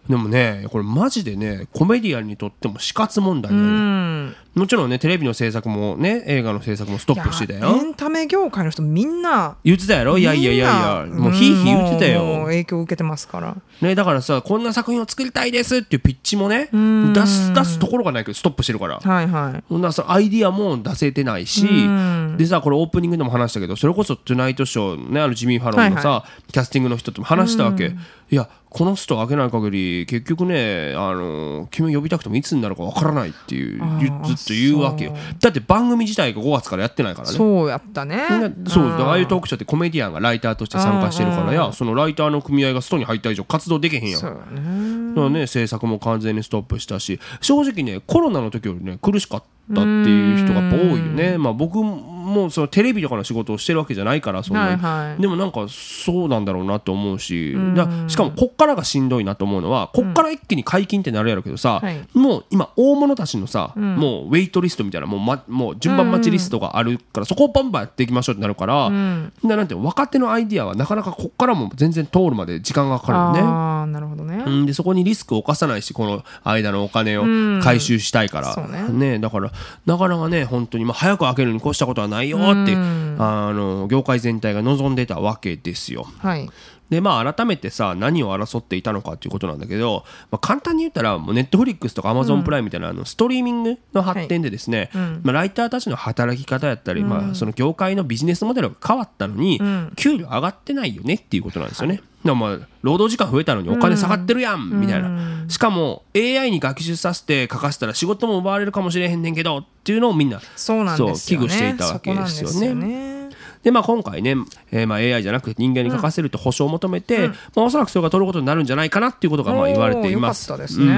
[0.09, 4.35] でもねこれマジでねコメディアンにとっても死活問題よ、ん。
[4.55, 7.77] もちろんねテレビの制作もね映画の制作もストップしてたよ。
[7.77, 10.16] エンタメ業界の人みんな言ってたやろ？
[10.16, 13.57] いやいやいやいやもうヒーヒー言ってたよ、影響を受けてますから。
[13.83, 17.12] ね、だからさこんな作品を作りたいですっていうピッチもねん。
[17.12, 18.99] 出す出すところがないけどストップしてるから。
[18.99, 19.64] はいはい。
[19.68, 22.37] ほんならそのアイディアも出せてないしん。
[22.38, 27.94] でさこれオープニングでも話したけどそれこそ「トゥナイトショー」ねあのジミー・ファロンのさ、はキャスティングの人とも話したわけ、
[28.31, 33.78] いやこの人を開けない限り結局ねあの君を呼びたくてもいつになるかわからないっていう
[34.26, 35.16] ずっと言うわけよ。
[35.40, 37.35] だって番組自体が5月からやってないからね。
[37.37, 38.16] そうやったね。
[38.16, 44.20] ねそうああいうトークショーってコメディアンがライターとして参加してるからやそのライターの組合がストに入った以上活動できへんやん。
[44.20, 45.14] そうよね。
[45.14, 47.20] だからね制作も完全にストップしたし。
[47.40, 49.42] 正直ねコロナの時よりね苦しかっ
[49.74, 51.38] たっていう人が多いよね。
[51.38, 52.17] まあ僕も
[52.51, 55.23] そのテレビとかの仕事をしてるわけじゃないからそんなに、はいはい。
[55.23, 62.07] でもなんかそうなんだろうなと思うしだしかもこっからがしんどいなと思うのはこっから一気に解禁ってなるやろうけどさ、はい。
[62.14, 69.33] もう今大物たちのさ、もうウェイトリストみたいなもう,、ま、もう順番待ちリストがあるから、そこをバンバンやっていきましょうってなるから、ん。
[69.43, 73.41] ななんて若手のアイディアはなかなかこっからも全然通るまで時間がかかるよね。
[73.41, 74.43] ああなるほどね。
[74.47, 77.25] うん、でそこにリスクを犯さないしこの間のお金を
[77.62, 79.19] 回収したいから、ね。
[79.19, 79.53] だから
[79.87, 82.74] なかなかね本当にまあ早く開けるに越したことはないよって、
[83.18, 86.07] あの業界全体が望んでたわけですよ。
[86.18, 86.48] はい。
[86.90, 94.90] でまあ改めてさ何を争っていたのかっていうことなんだけど、まあ、簡単に言ったらもうネットフリックスとかアマゾンプライムみたいなあのストリーミングの発展でですね、
[95.22, 99.61] まあ、ライターたちの働き方やったり、まあ、その業界のビジネスモデルが変わったのに、
[99.96, 101.96] 給料上がってないよねっていうことなんですよね。
[101.96, 105.44] だからまあ労働時間増えたのにお金下がってるやん、みたいな。
[105.48, 111.46] しかも AI に学習させて書かせたら仕事も奪われるかもしれへんねんけどっていうのをみんなそうなんですよね。
[111.46, 113.18] 危惧していたわけですよね。
[113.62, 114.37] でまあ、今回ね、
[114.70, 120.48] えーまあ AI じゃなくて人間に書かせると保証を求めて、まあ、おそらくそれが取ることになるんじゃないかなっていうことがまあ言われています。
[120.48, 120.94] よかったですね、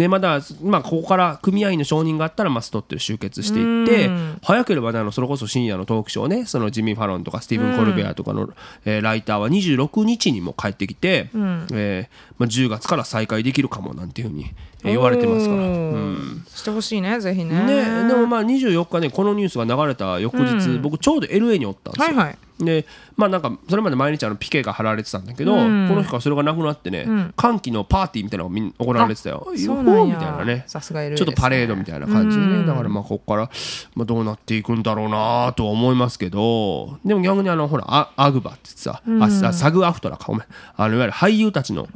[0.00, 4.38] でまだ、まあ、ここから組合員の承認があったら、まあ、ストって集結していってうん。
[4.42, 8.48] 早ければねあのそれこそ深夜のトークショーねそのジミー・ファロンとかスティーブン・コルベアとかの、
[8.86, 12.08] えーライターは26日にも帰ってきて、えー
[12.38, 14.46] まあ、10月から再開できるかもなんていうふうに、
[14.84, 15.60] えー言われてますから。
[15.60, 16.48] おー。
[16.48, 17.66] してほしいねぜひね。
[17.66, 22.16] ね、でもまあ24日ねこのニュースが流れた翌日、僕ちょうど LA におったんですよ。
[22.16, 29.46] はいはいでまあなんかそれまで毎日あのピケが貼られてたんだけど、この日からそれがなくなってね、歓喜のパーティーみたいなのがみん行われてたよ。
[29.56, 30.64] よほーみたいなね。
[30.66, 32.66] さすがちょっとパレードみたいな感じでね、うん。
[32.66, 33.50] だからまあここから、
[33.94, 40.42] まあ、どうなっていくんだろうなとは思いますけどでも逆にあのほらアアグバってさ、ああサグアフトラかごめん
[40.76, 41.88] あのいわゆる俳優たちの、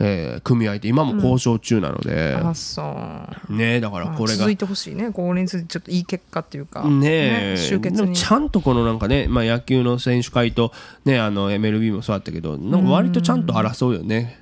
[0.00, 2.82] えー組合って今も交渉中なので、あそ
[3.48, 3.52] う。
[3.52, 4.38] ねだからこれが。
[4.38, 5.10] 続いてほしいね。
[5.10, 6.84] これについてちょっといい結果っていうか。
[6.84, 7.56] ねえ。
[7.58, 7.96] 集結に。
[7.96, 10.72] でもちゃんとこのなんかね、まあ、野球の選手会と、
[11.04, 14.40] ね、あの MLB もそうだったけどなんか割とちゃんと争うよね。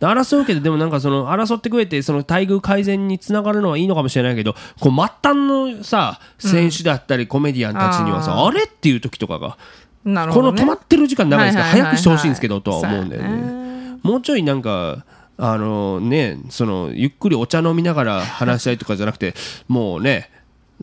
[0.00, 5.14] で争うけどでもなんかその争ってくれてその待遇改善につながるのはいいのかもしれないけどこう末端
[5.48, 8.46] のさ選手だったりコメディアンたちにはさ、あー。
[8.48, 9.58] あれっていう時とかが、
[10.04, 11.62] ね、この止まってる時間長いですか？
[11.64, 13.98] ら早くしてほしいんですけどとは思うんだよね。
[14.04, 15.04] もうちょいなんか
[15.36, 19.34] あのねそのゆっくりお茶飲みながら話したいとかじゃなくて
[19.66, 20.30] もうね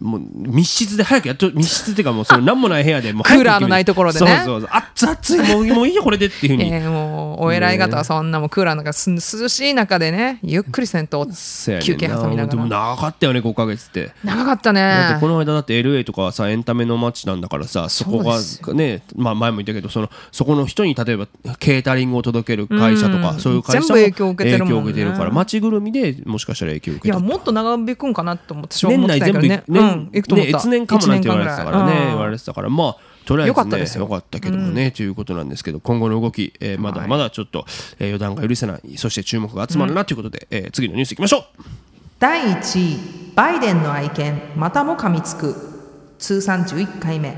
[0.02, 4.42] もう密室で早くやっと密室っていうかもうその何もない部屋でも クーラーのないところでね。
[4.44, 4.70] そうそうそう。
[4.72, 7.46] 熱々もうもういいよこれでっていうふうに、えーもう。
[7.46, 12.66] お偉い方はそんなもんクーラーなんかす涼しい中でねゆっくりせんとそうやねん休憩挟みながら。
[12.66, 14.12] 長かったよね5ヶ月って。
[14.24, 15.18] 長かったね。
[15.20, 18.40] この間だって LA とかはさエンタメの街なんだからさそこが
[18.74, 21.28] ね、まあ、前も言ったけどそのそこの人に例えば
[21.60, 24.66] ケータリングを届ける会社とか、うんそういう会社も全部影響を受けてるね。
[24.66, 30.10] 影響を受けてるから街ぐるみでもしかしたら影響を受いやけたもっと長引くんかなと思って年思って内全部、ねうん。
[30.12, 30.52] 行くと思った。
[30.52, 34.04] ね越年かもなんて言われてたからね一年間ぐらい言われてたからまあとりあえず、ね、よかったですよ。
[34.04, 37.66] よかったけどもね、ということなんですけど今後の動き、えーまだまだちょっと、
[38.00, 41.44] えー予断が許せないそして注目が集まるなということで、えー次のニュースいきましょう。
[42.20, 45.76] 第1位バイデンの愛犬またも噛みつく。
[46.18, 47.36] 通算11回目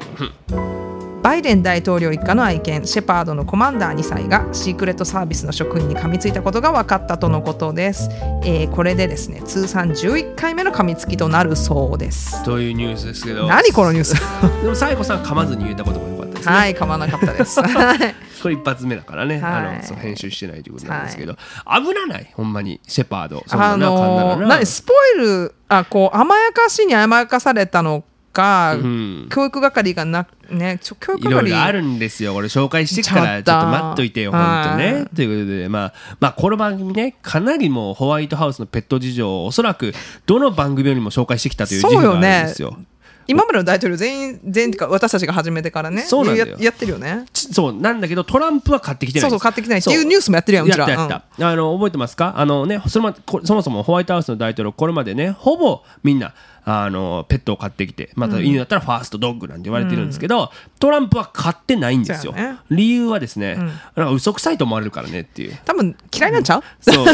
[1.24, 8.10] バイデン大統領一家の愛犬シェパードのコマンダー2歳がシークレットサービスの職員に噛みついたことが分かったとのことです、
[8.44, 12.44] えーこれでですね通算11回目の噛みつきとなるそうです。
[12.44, 13.48] というニュースですけど。
[13.48, 14.14] 何このニュース？
[14.62, 16.56] でも最後さん噛まずに言えたことが良かったですね。
[16.56, 17.60] はい噛まなかったです。
[17.60, 19.54] は いこれ一発目だからね、はい。
[19.54, 21.34] あのそう編集してないということなんですけど、
[21.66, 23.44] 危なないほんまにシェパード。
[23.48, 24.36] そんなあな噛んだらな。
[24.36, 29.28] のー何スポイルあこう甘やかしに甘やかされたのか、ん。
[29.30, 35.06] 教育係がなねちょ教育いろい係ろあるんですよ、これ紹介してからちちょっと待っといてよ、本当ね。
[35.16, 39.94] ということで、まあ、まあ、この番組ね、かなりもうホワイトハウスのペット事情をおそらく
[40.26, 42.78] どの番組よりも紹介してきたという自負があるんですよ。
[43.30, 46.04] 今までの大統領全員全員か私たちが始めてからね。
[46.04, 46.56] そうなんだよ。
[46.60, 47.26] ややってるよね。
[47.34, 49.30] ちそうなんだけどトランプは買ってきてない。
[49.30, 49.80] そうそう買ってきてない。
[49.80, 50.86] っていうニュースもやってるやんうやちら。
[50.86, 52.36] ったやった、あの覚えてますか？
[52.38, 56.34] あのねそれまこそもそもホワイトハウスの大統領これまでねほぼみんな
[56.70, 62.58] あのペットを飼ってきてまた犬だったらファーストドッグなんて言われてるんですけど、トランプは買ってないんですよ、ね。
[62.70, 65.58] 理由はですね、なんか嘘くさいと思われるからねっていう。
[65.66, 67.06] 多分嫌いなんちゃう、そう。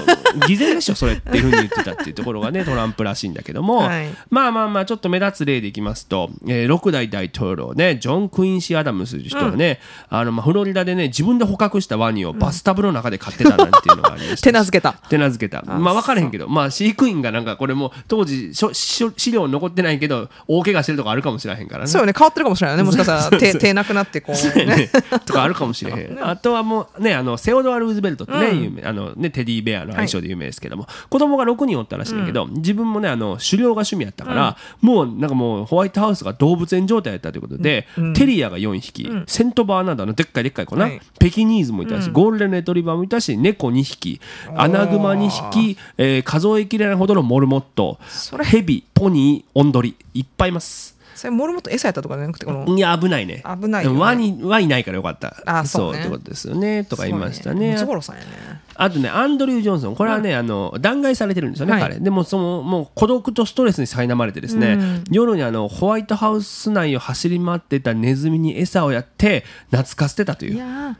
[0.47, 4.07] 偽善でしょそれっていうふうに言ってたっていうところがね トランプらしいんだけども、はい。
[4.29, 14.93] まあまあまあちょっと目立つ例でいきますと、えー、6代大統領ねジョン・クインシー・アダムスという人はね、あのまあフロリダでね自分で捕獲したワニをバスタブの中で飼ってたなんていうのがありました 手なずけた。
[15.09, 15.63] 手なずけた。
[15.65, 16.47] まあ分からへんけど。
[16.47, 21.89] まあ飼育員がなんかこれも当時しょしょ資料残ってないけど大怪我してるとこあるかもしれへんからね。
[21.89, 22.13] そうよね。
[22.17, 22.85] 変わってるかもしれないよね。
[22.85, 23.21] もしかしたら
[23.53, 24.65] 手手なくなってこう ね。
[24.65, 24.89] ね、
[25.25, 26.17] とかあるかもしれへん。
[26.23, 41.01] あとはもうね、あの、セオドア・ルーズベルトってね、有名、あのね、テディベアの愛称で有名ですけども、子供が6人おったらしいんだけど、自分もね、あの、狩猟が趣味やったから、もうなんかもうホワイトハウスが動物園状態やったということで、テリアが4匹、セントバーナードのでっかいでっかい子な、はい。
[41.19, 44.19] ペキニーズもいたし、ゴールデンレトリバーもいたし、猫2匹、
[44.55, 50.92] アナグマ2匹、えー数えきれないほどのモルモットそれ、ヘビ、ポニー、オンドリ、いっぱいいます。
[51.15, 53.43] それモルモット餌やったとかじゃなくてこのいや危ないね。
[53.45, 53.99] 危ないよね。
[53.99, 55.35] ワニはいないからよかった。
[55.45, 55.99] あそうね。
[55.99, 57.71] ってことですよねとか言いましたね。
[57.73, 58.27] ムツゴロウさんやね。
[58.75, 59.95] あとねアンドリュー・ジョンソン。
[59.95, 61.81] これはね、あの弾劾されてるんですよね、はい。
[61.81, 61.99] 彼。
[61.99, 70.55] でもそのもう孤独とストレスに苛まれてですね、夜にあのホワイトハウス内を走り回ってたネズミに餌をやって懐かせてたという。
[70.55, 70.97] いや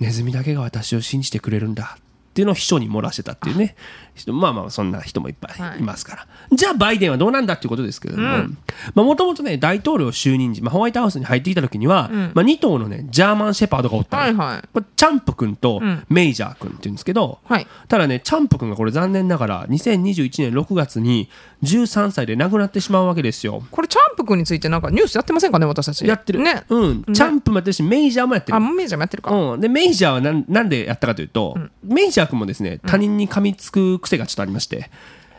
[0.00, 1.96] ネズミだけが私を信じてくれるんだ。
[1.98, 3.76] っていうのを秘書に漏らしてたっていうね。
[4.11, 5.78] 人まあまあそんな人もいっぱはい。
[5.78, 14.68] いいますから、じゃあバイデンはどうなんだっていうことですけれどももともとね大統領就任時、まあ、ホワイトハウスに入ってきた時には、まあ、2頭のねジャーマンシェパードがおったはいはい。
[14.72, 17.66] これチャンプ君とメイジャー君っていうんですけど、はい。
[17.88, 21.28] ただねチャンプ君がこれ残念ながら2021年6月に
[21.62, 23.62] 13歳で亡くなってしまうわけですよ。
[23.70, 26.06] これチャンプ君についてなんかニュースやってませんかね私たち。
[26.06, 26.64] やってる、ね。
[26.68, 28.56] うん、チャンプもやってるしメイジャーもやってる。
[28.56, 34.90] あメイジャーもやってるか、うん、でメイジャーはなんなんでやったかというと、メイジャー君もですね他人に噛みつく癖がちょっとありまして、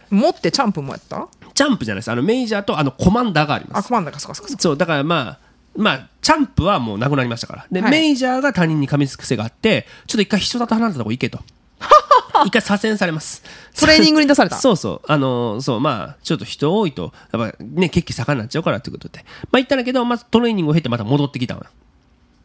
[0.10, 1.28] 持ってチャンプもやった？
[1.54, 2.12] チャンプじゃないです。
[2.12, 3.86] あのメイジャーとあのコマンダーがあります。
[3.86, 4.20] あコマンダーか。
[4.20, 4.62] そかそかそか。
[4.62, 5.40] そうだからまあ
[5.76, 7.68] まあチャンプはもうなくなりましたから。
[7.72, 7.92] で、はい。
[7.92, 11.40] メイジャーが他人に噛みつく癖があってちょっと一回人里離れたとこ行けと。
[12.46, 13.44] 一回左遷されます。
[13.80, 14.58] トレーニングに出された？
[14.62, 15.12] そうそう。
[15.12, 19.20] あのーそうまあちょっと人多いとやっぱね血気盛んになっちゃうからということで。
[19.52, 21.68] まあ言ったんだけどまずトレーニングを経てまた戻ってきたのよ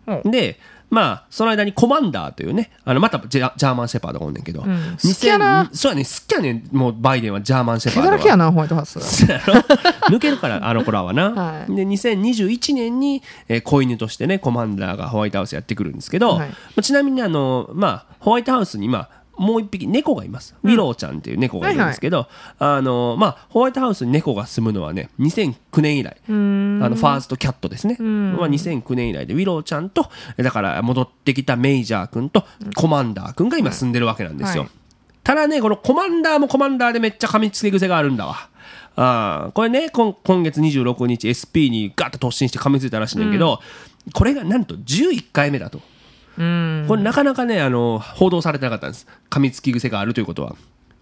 [0.08, 0.30] うん。
[0.30, 0.58] で
[0.90, 4.64] まあその間にコマンダーというねあのまたジャジャーマンシェパードがおんねんけど、ん。
[4.64, 5.64] 好きやな。
[5.64, 6.04] 2000そうやね。
[6.04, 6.68] 好きやねん。
[6.72, 8.12] もうバイデンはジャーマンシェパ毛ードは。
[8.12, 11.74] だらけやなホワイトハウス抜けるからあの子らはな、 はい。
[11.74, 16.48] で2021年に、えー子犬としてねコマンダーがホワイトハウスやってくるんですけど、はい。
[16.48, 19.08] まあちなみにあの、まあ、ホワイトハウスに今
[19.38, 26.16] もう一匹猫がいます、ウィローちゃんっていう猫がいるんですけど、あのまあ、ホワイトハウスに猫が住むのはね2009年以来。
[26.28, 34.70] あのファーストキャットですね、まあ、2009年以来でウィローちゃんとだから戻ってきたメイジャー君とコマンダー君が今住んでるわけなんですよ、はい。
[35.22, 38.48] ただねこのコマンダーもコマンダーでめっちゃ噛みつけ癖があるんだわ。
[38.96, 43.60] あーこれね今今月26日 SP にガッと突進して噛みついたらしいんだけど、
[44.14, 45.78] これがなんと11回目だと。
[45.78, 45.84] うん
[46.86, 49.06] これなかなかねあの報道されてなかったんです。
[49.28, 50.54] 噛みつき癖があるということは。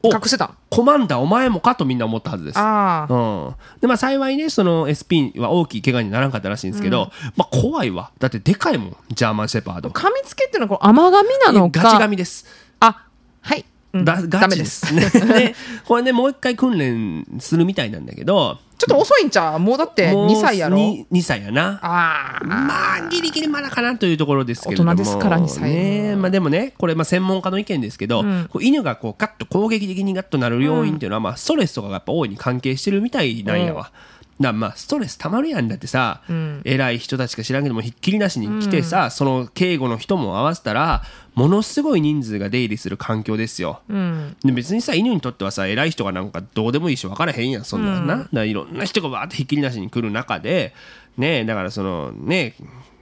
[0.02, 0.52] お隠してた？
[0.70, 2.58] コマンダーお前もかとみんな思ったはずです。
[2.58, 3.12] ああ。
[3.12, 8.12] うん、でまあ幸いねその SP は大きい怪我にならんかったらしいんですけど、まあ怖いわ。
[8.18, 8.96] だってでかいもん。
[9.10, 9.88] ジャーマンシェパード。
[9.88, 11.82] 噛みつけっていうのはこれ甘噛みなのか？
[11.82, 12.46] ガチガミです。
[12.80, 13.06] あ
[13.40, 13.64] はい、うん
[14.04, 14.58] だダメでガチ。
[14.58, 14.94] です。
[15.28, 15.54] で
[15.84, 18.58] これねもう一回訓練するみたいなんだけど。
[18.78, 19.58] ちょっと遅いんちゃう？
[19.58, 21.78] もうだってもう2歳やろ？2, 2歳やな。
[21.82, 24.90] ああまあギリギリまだかなというところですけれども。
[24.90, 26.14] 大人ですから2歳ね。
[26.16, 33.84] まあ、でもねこれまあ専門家の意見ですけど、こう犬がこうガッと攻撃的にガッとなる要因っていうのは、まあ、ストレスとかがやっぱ大いに関係してるみたいなんやわ。
[33.84, 33.94] だか
[34.40, 36.22] らまあストレスたまるやんだってさ、
[36.64, 41.02] 偉い人たちか知らんけどもひっきりなしに来てさ、その警護の人も合わせたら
[41.34, 43.80] ものすごい人数が出入りする環境ですよ。
[43.88, 44.36] うん。
[44.44, 50.74] で別にさ犬にとってはさ偉い人がなんかどうでもいいし分からへんやんそんなんな、いろんな人がわーってひっきりなしに来る中で
[51.16, 52.54] ねだからそのね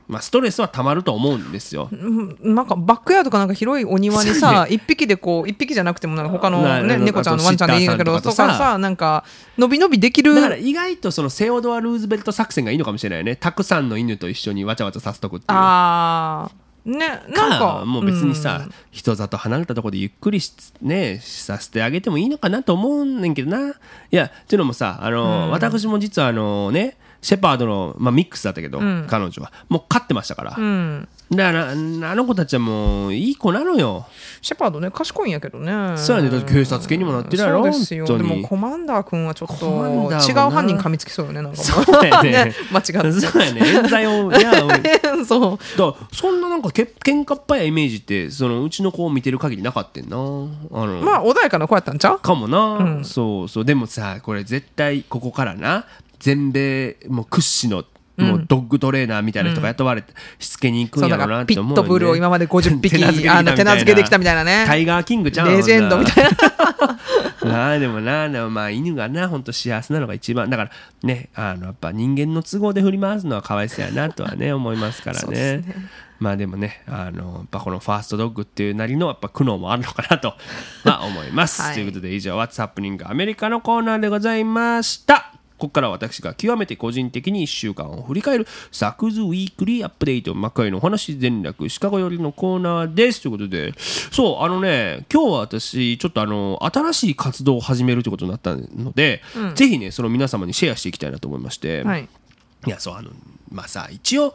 [0.07, 1.89] まあストレスはたまると思うんですよ。
[2.41, 9.25] なんかバックヤードかなんか広いお庭にさ一匹でこう一匹じゃなくてもなんか他のなねな猫ちゃんのワンちゃんでいいんだけどあとかとさなんか
[9.57, 13.37] 伸び伸びできるだから意外とそのセオドア・ルーズベルト作戦がいいのかもしれないよね。
[13.37, 15.59] たくさんの犬と一緒にわちゃわちゃさせとくっていう。
[15.59, 20.53] ああねなんかもう別にさ、人里離れたところでゆっくりし,、
[20.83, 23.71] ね、させてあげてもいいのかなと思うねんけどな。
[23.71, 23.73] い
[24.11, 29.07] やっていうのもさあの、私も実はあのねシェパードの、まあ、ミックスだったけど、ん。
[29.09, 29.51] 彼女は。
[29.71, 31.09] もう勝ってましたから、うん。
[31.31, 34.07] だからあの子たちはもういい子なのよ。
[34.43, 35.97] シェパードね賢いんやけどね。
[35.97, 36.29] そうやね。
[36.29, 38.05] だって警察犬にもなってるやろそうですよ。
[38.05, 42.55] でもコマンダー君はちょっと違う犯人噛みつきそうよねなんかも そうやね。
[42.71, 43.21] 間違って。
[43.23, 43.63] そうやね。
[43.65, 44.53] 冤罪をいや
[45.27, 45.79] そう。
[45.79, 50.17] だそんななんかけ喧嘩っぱいイメージってそのうちの子を見てる限りなかったんな。
[50.17, 51.01] あの。
[51.01, 52.19] まあ穏やかな子やったんちゃう？
[52.19, 53.05] かもな、うん。
[53.05, 53.65] そうそう。
[53.65, 55.87] でもさこれ絶対ここからな
[56.25, 57.85] 全米もう屈指の
[58.17, 66.31] もうドッグトレーナーみたいな人が雇われてしつけに行くんやろうなって思うよ、ね、ピットブルを今まで 50匹手なずけてきたあの手なずけてきたみたいなタねイガーキングちゃうレジェンドみたいな。
[67.51, 67.73] な。
[67.75, 70.49] あでもなでもまあ犬がな本当幸せなのが一番。
[70.49, 70.71] だから
[71.03, 75.29] ねあのやっぱ人間の都合で振り回すのはかわいそうやなとはね思いますからね。
[75.29, 75.69] です
[76.21, 80.35] まあでもねあのやっぱこのファーストドッグっていうなりのやっぱ苦悩もあるのかなと
[80.85, 81.75] まあ思います、はい。
[81.75, 99.23] ということで以上「What's Happening アメリカ」のコーナーでございましたここからは私が極めて個人的に1週間を振り返るサクズウィークリーアップデート魔界のお話全略シカゴ寄りのコーナーですということでそうあのね今日は私ちょっとあの新しい活動を始めるということになったので、
[99.55, 102.09] ぜひねその皆様にシェアしていきたいなと思いまして、はい。
[102.67, 103.11] いやそうあの
[103.51, 104.35] まあさ一応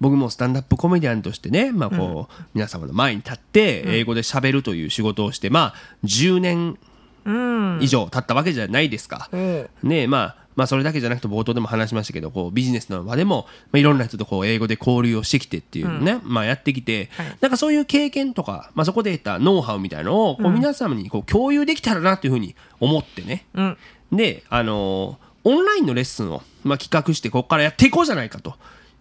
[0.00, 6.78] 僕もスタンダップコメディアンとしてね、まあこう皆様の前に立って英語で喋るという仕事をして、まあ10年
[7.24, 7.78] うん。
[7.82, 9.28] 以上経ったわけじゃないですか。
[9.32, 17.38] うんねまあまあそれだけじゃなくて冒頭でも話しましたけどこうビジネスの場でも、まあ、いろんな人とこう英語で交流をしてきてっていうのね、まあやってきて、はい。
[17.40, 23.78] なんかそういう経験とか、まあ、そこで得たノウハウみたいのをこう皆様にこう共有できたらなっていうふうに思ってね、うん。
[24.12, 28.56] で、あのーオンラインのレッスンを、まあ、企画してここからやっていこうじゃないかと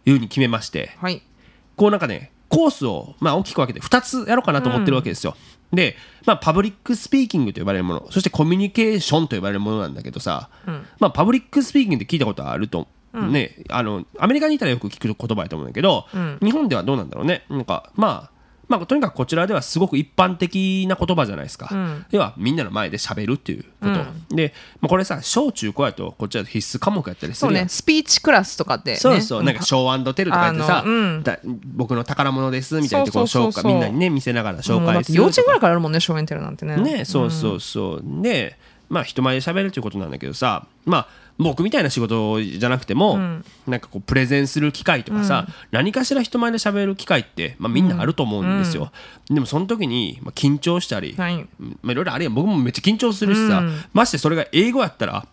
[0.06, 0.92] いうふうに決めまして。
[1.02, 1.24] はい。
[1.76, 5.36] こうなんかねコースを、まあ、大きく分けて2つやろうかなと思ってるわけですよ、
[5.76, 5.96] で、
[6.26, 10.50] まあ、 public speaking と呼ばれるものそしてコミュニケーションと呼ばれるものなんだけどさ、
[11.00, 16.06] まあ、 public speaking って聞いたことあるとね、あのアメリカにいたらよく聞く言葉やと思うんだけど、
[16.42, 17.46] 日本ではどうなんだろうね。
[17.50, 18.35] なんかまあ
[18.68, 21.70] まあ、とにかくこちらではすごく一般的な言葉じゃないですか、
[22.12, 23.90] 要はみんなの前で喋るっていうこ
[24.30, 28.98] と、で、まあ、これさ小中高やとこっちは必須科目やったりするそうねスピーチクラスとかってね。
[28.98, 31.24] そうそう、なんかショーテルとかやってさ、うん。
[31.24, 35.18] だ僕の宝物ですみたいなところを紹介みんなにね見せながら紹介する。
[35.18, 36.78] 幼稚園ぐらいからあるもんね小園テルなんてね。
[36.78, 38.58] ねそうそうそう、で
[38.90, 41.08] まあ人前で喋るということなんだけどさまあ
[41.38, 43.18] 僕みたいな仕事じゃなくても、
[43.68, 48.92] なんかこうプレゼンする機会とかさ、何かしら人前で喋る機会って、まあ、みんなあると思うんですよ、
[49.30, 51.46] でもその時に、まあ、緊張したり、はい。
[51.60, 52.34] まあ、いろいろあるやん。
[52.34, 53.64] 僕もめっちゃ緊張するしさ、
[53.94, 55.28] ましてそれが英語やったら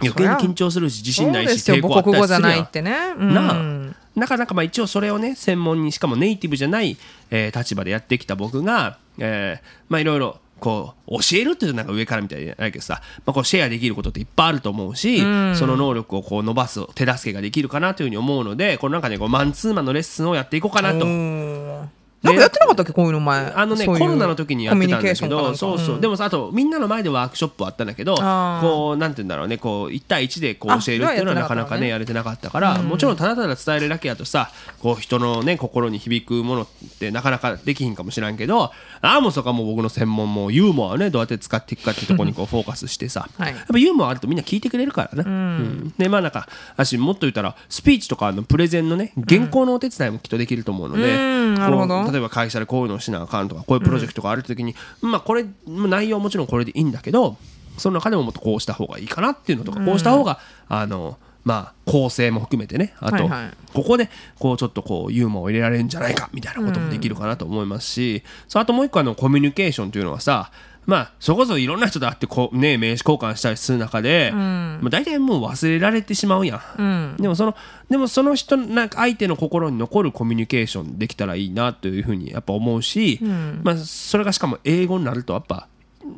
[0.00, 2.42] 余計に緊張するし自信ないし抵抗あったりするやん。
[2.42, 2.96] ないってね。
[3.18, 3.34] うん。
[3.34, 3.94] なあ。
[4.14, 6.96] なかなかまあ一応それをね専門にしかもネイティブじゃない、
[7.30, 15.24] えー立場でやってきた僕が、えーまあいろいろこう教えるっていうとなんか上からみたいじゃないけどさ、まあ、こうシェアできることっていっぱいあると思うし、そ
[15.66, 21.97] の能力をこう伸ばす手助けができるかなというふうに思うのでこのなんかねこうマンツーマンのレッスンをやっていこうかなと。
[22.22, 22.92] うんなんかやってなかったっけ？
[22.92, 23.52] こういうの前。
[23.54, 26.00] あのねコロナの時にやってたんだけどそうそう、ん。
[26.00, 34.50] でもさあとみんなの前でワークショップあったんだけどこうなんて言うんだろうねこう1対1でこうあ教えるっていうのはなかなかねやれてなかったから、もちろんただただ伝えるだけやとさ
[34.80, 36.66] こう人のね心に響くものっ
[36.98, 43.54] てなかなかできひんかもしらんけどああもうそこはもう僕の専門もユーモアをねどうやって使っていくかっていうところにこうフォーカスしてさ、 はい。
[43.54, 45.94] やっぱユーモアあるとみんな聞いてくれるからね、うん。
[45.96, 51.54] でまあなんか私もっと言ったらスピーチとかのプレゼンのね原稿のお手伝いもきっとできると思うので、うん。
[51.54, 57.36] なるほど例えば会社でこういうのをしなあかんとかこういうプロジェクトがあるときに、まあこれ内容はもちろんこれでいいんだけど
[57.76, 63.28] その中でももっとこうした方がいいかなっていうのとか、こうした方があのまあ構成も含めてねあと、
[63.72, 70.50] ここでこうちょっとこうユーモアを入れられるんじゃないかみたいなこともできるかなと思いますし、そうあともう一個あのコミュニケーションというのはさ
[70.88, 77.54] まあそこそいろんな人と会ってこう、ね、名刺交換したりする中で、まあ、大体もう忘れられてしまうやん、でもその
[77.90, 83.20] でもその人なんか相手の心に残るコミュニケーションできたらいいなというふうにやっぱ思うし、
[83.62, 85.68] まあ、それがしかも英語になるとやっぱ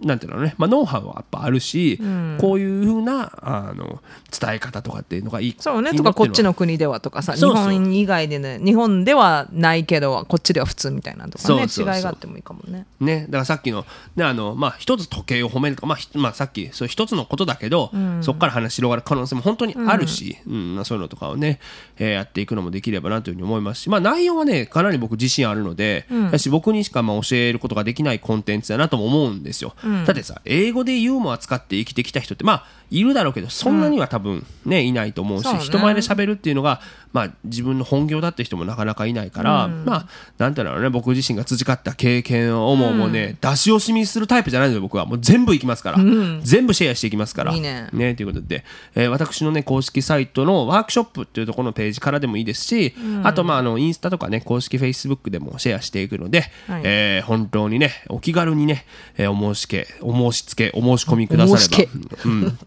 [0.02, 1.98] なんていうのね、まあ、ノウハウはやっぱあるし、
[2.38, 5.56] こういうふうなあの伝え方とかっていうのがいい。
[5.58, 5.92] そうね。
[5.94, 12.86] とかこっちのの国ではとかさ日本以外でね日本ではないけどこっちでは普通みたいなのとかね違いがあってもいいかもね。
[13.00, 13.86] ね、だからさっきの,、
[14.16, 20.74] ねあのまあ、一つ時計を褒めるとか、まあひまあ、さっきそう一つのことだけど、そこから話広がる可能性も本当にあるし、うん。
[20.74, 21.60] まあ、そういうのとかをね、
[21.98, 23.82] えーやっていくのもできればなというふうに思います。
[23.82, 29.74] し、まあ、内容はねかなり僕自信あるので、だし僕にしかまあ教えることができないコンテンツだなとも思うんですよ、
[30.06, 35.60] だってさ英語でユーモア使って生きてきた人ってまあいるだろうけどそんなには多分ね、いないと思うし、ね。
[35.60, 36.80] 人前で喋るっていうのが、
[37.12, 40.08] まあ、自分の本業だって人もなかなかいないから、まあ
[40.38, 45.98] なんていうのね僕自身が培った経験をもうもうね、出し惜しみするタイプじゃないので僕はもう全部いきますから、
[46.42, 52.94] 全部シェアしていきますからいいねということで、えー私のね公式サイトのワークショップっていうところのページからでもいいですし、
[53.24, 56.82] あとまああのインスタとかね公式フェイスブックでもシェアしていくので、はい。
[56.84, 58.84] えー本当にねお気軽にね、
[59.16, 61.92] えーお申しけお申し付けお申し込みくだされば。
[62.24, 62.58] うん。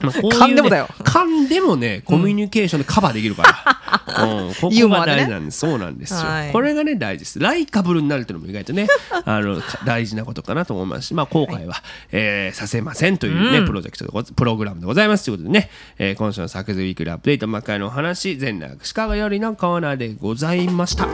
[0.00, 0.88] まあこういうね噛んでもだよ。
[0.98, 3.81] 噛んでもねコミュニケーションでカバーできるから、
[4.12, 6.52] うん、ここが大事なんです、そうなんですよ、はい。
[6.52, 7.38] これがね大事です。
[7.38, 8.86] ライカブルになるっていうのも意外とね
[9.24, 21.08] あのか大事なことかなと思いますしまあ後悔は、えーさせませんというね、プロジェクトでごプログラムでございますということでね、えー今週のサクズウィークリーアップデート魔界のお話全楽シカゴよりのコーナーでございました。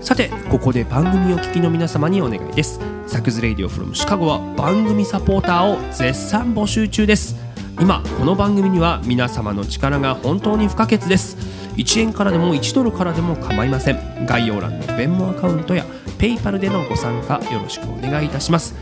[0.00, 2.80] さてここで番組を聞きの皆様にお願いです。
[3.06, 7.45] サクズレイディオフロムシカゴは番組サポーターを絶賛募集中です
[7.78, 11.36] 今この番組には皆様の力が本当に不可欠です。
[11.76, 14.26] 1円からでも1ドルからでも構いません。
[14.26, 15.84] 概要欄のベンモアカウントや
[16.16, 18.74] ペイパルでのご参加よろしくお願いいたします。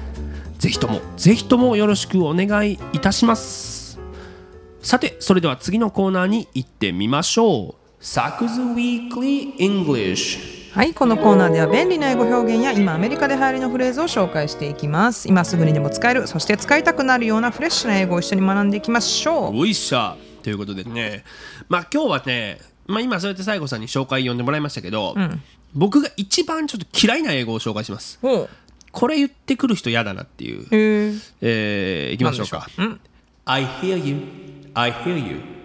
[0.58, 3.98] ぜひともぜひともよろしくお願いいたします。
[4.80, 7.74] さてそれでは次のコーナーに行ってみましょう。
[7.98, 15.28] サクズウィークリー English はいこのコーナーでは便利な英語表現や今アメリカで流行りのフレーズを紹介していきます。
[15.28, 19.56] 今すぐにでも使えるそして使いたくなるようなフレッシュな英語を一緒に学んでいきましょう。
[19.56, 20.16] おいっしゃ。
[20.42, 20.82] ということで。
[20.82, 21.22] ね
[21.68, 22.58] まあ今日はね、
[22.88, 25.14] まあ、今そうやって西郷さんに紹介読んでもらいましたけど、
[25.74, 28.18] 僕が一番ちょっと嫌いな英語を紹介します。
[28.90, 32.66] これ言ってくる人嫌だなっていう、へええー、いきましょうか。
[33.44, 34.22] I hear you.
[34.74, 35.63] I hear you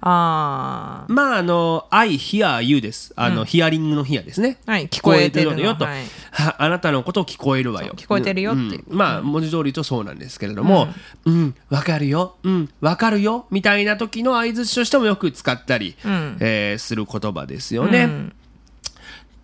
[0.00, 3.12] あまああの I hear you です。
[3.16, 4.58] あの、ヒアリングのヒアですね。
[4.66, 5.60] はい聞こえてるの。
[5.60, 6.04] よと、はい。
[6.30, 7.94] はあなたのことを聞こえるわよ。
[7.96, 8.80] 聞こえてるよって。
[8.88, 10.88] まあ文字通りとそうなんですけれども
[11.24, 11.54] うん。
[11.70, 12.36] わ、かるよ。
[12.42, 13.46] うんわかるよ。
[13.50, 15.96] みたいな時の相づちとしてもよく使ったり、
[16.40, 18.08] えーする言葉ですよね、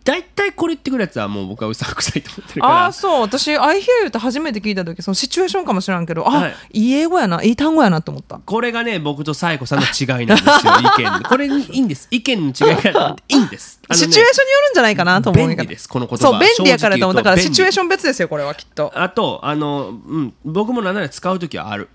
[0.05, 3.20] だいたいこれ言ってくるやつはもう僕はうさんくさいと思ってるあかあそう。
[3.22, 6.55] 私「I hear you」って初めて聞いた時そのシチュエーションかもしれんけどあ、はい。
[6.72, 8.36] い、い英語やないい単語やなと思った。
[8.36, 11.22] らこれがね僕とサイコさんの違いなんですよ意見。
[11.28, 12.09] これいいんです。
[12.11, 13.80] 意見の違いがいいんです。
[13.88, 16.22] ねシチュエーションによるんじゃないかなと思う便利ですこの言葉。
[16.24, 18.92] そう便利やからと思うだからシチュエーション別ですよこれはきっと。
[18.94, 21.88] あとあの、うん、僕もなんなら使う時はある、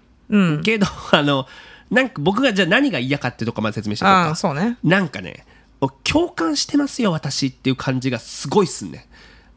[0.64, 1.48] けどあの
[1.92, 4.30] なんか僕がじゃあ何が嫌かってとこまで説明していこうあか。
[4.32, 4.78] あそうね。
[4.84, 5.57] なんかねお
[6.04, 9.08] 共感してますよ私っていう感じがすごいっすね。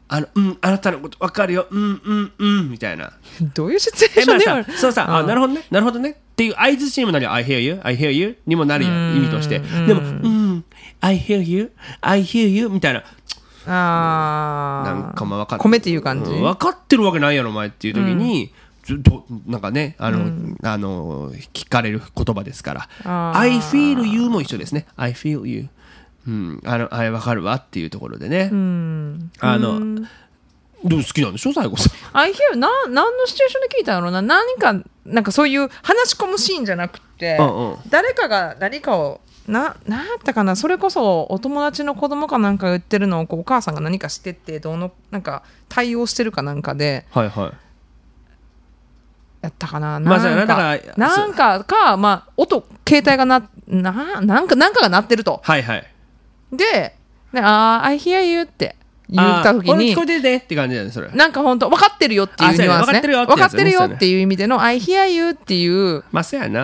[0.07, 1.67] あのうんあなたのこと分かるよ。
[1.71, 3.13] うんうんうんみたいな。
[3.53, 5.63] どういうシチュエーションではさそうさ、あなるほどね。
[5.71, 6.11] なるほどね。
[6.11, 9.59] っていう相づちにもなるよ I hear you I hear you にもなるやん意味として。
[9.59, 10.65] でもうん
[10.99, 13.03] I hear you I hear you みたいな。
[13.67, 18.51] ああなんかまあ分かっ米っていう感じ、うん分かってるわけないやろお前っていう時に、
[18.89, 23.33] どなんかねあの、あの聞かれる言葉ですから。
[23.33, 24.87] I feel you も一緒ですね。
[24.97, 25.69] I feel you
[26.27, 26.61] うん。
[26.65, 29.79] あのあれ分かるわっていうところでね、あの
[30.83, 31.93] でも好きなんでしょ最後さん。
[32.17, 34.21] I hear な何のシチュエーションで聞いたのな？
[34.21, 34.73] 何か
[35.05, 37.77] なんかそういう話し込むシーンじゃなくて、うんうん。
[37.89, 40.55] 誰かが何かをななんやったかな？
[40.55, 47.51] それこそお友達の子供かなんかが言ってるのをこうお母さんが何かしてってどうのなんか対応してるかなんかではいはい。
[49.41, 49.99] やったかな？
[49.99, 55.41] まあなんかなんかかまあ音携帯がなななんかなんかが鳴ってると。
[55.43, 55.90] はいはい
[56.51, 56.95] で
[57.33, 58.75] 「であー I hear you」って
[59.09, 61.09] 言った時に聞こえてるねって感じだねそれ。
[61.09, 62.93] なんか本当分かってるよっていうニュアンスね。
[62.93, 63.37] 分かってるよってやつね。
[63.37, 66.03] 分かってるよっていう意味での「I hear you」っていう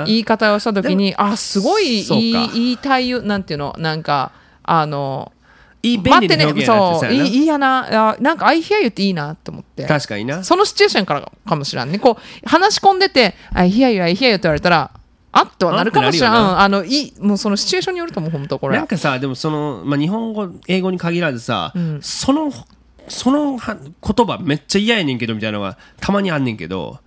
[0.05, 4.31] 言い方をした時にあすごいいいいい対応なんていうのなんか
[4.63, 5.31] あの
[5.83, 9.85] いい便利な表現そういいいいやなあなんか「I hear you」っていいなって思って。
[9.85, 10.43] 確かにな。
[10.43, 11.99] そのシチュエーションからかもしれんね。
[11.99, 14.91] こう話し込んでて「I hear you I hear you」って言われたら
[15.39, 16.31] あっとはなるかもしれん。
[16.31, 18.77] あのいいもうそのシチュエーションによると思う本当これ。
[18.77, 22.51] なんかさでもその、まあ、日本語英語に限らずさ、その
[23.07, 26.99] そのは言葉めっちゃ嫌やねんけどみたいなのがたまにあんねんけど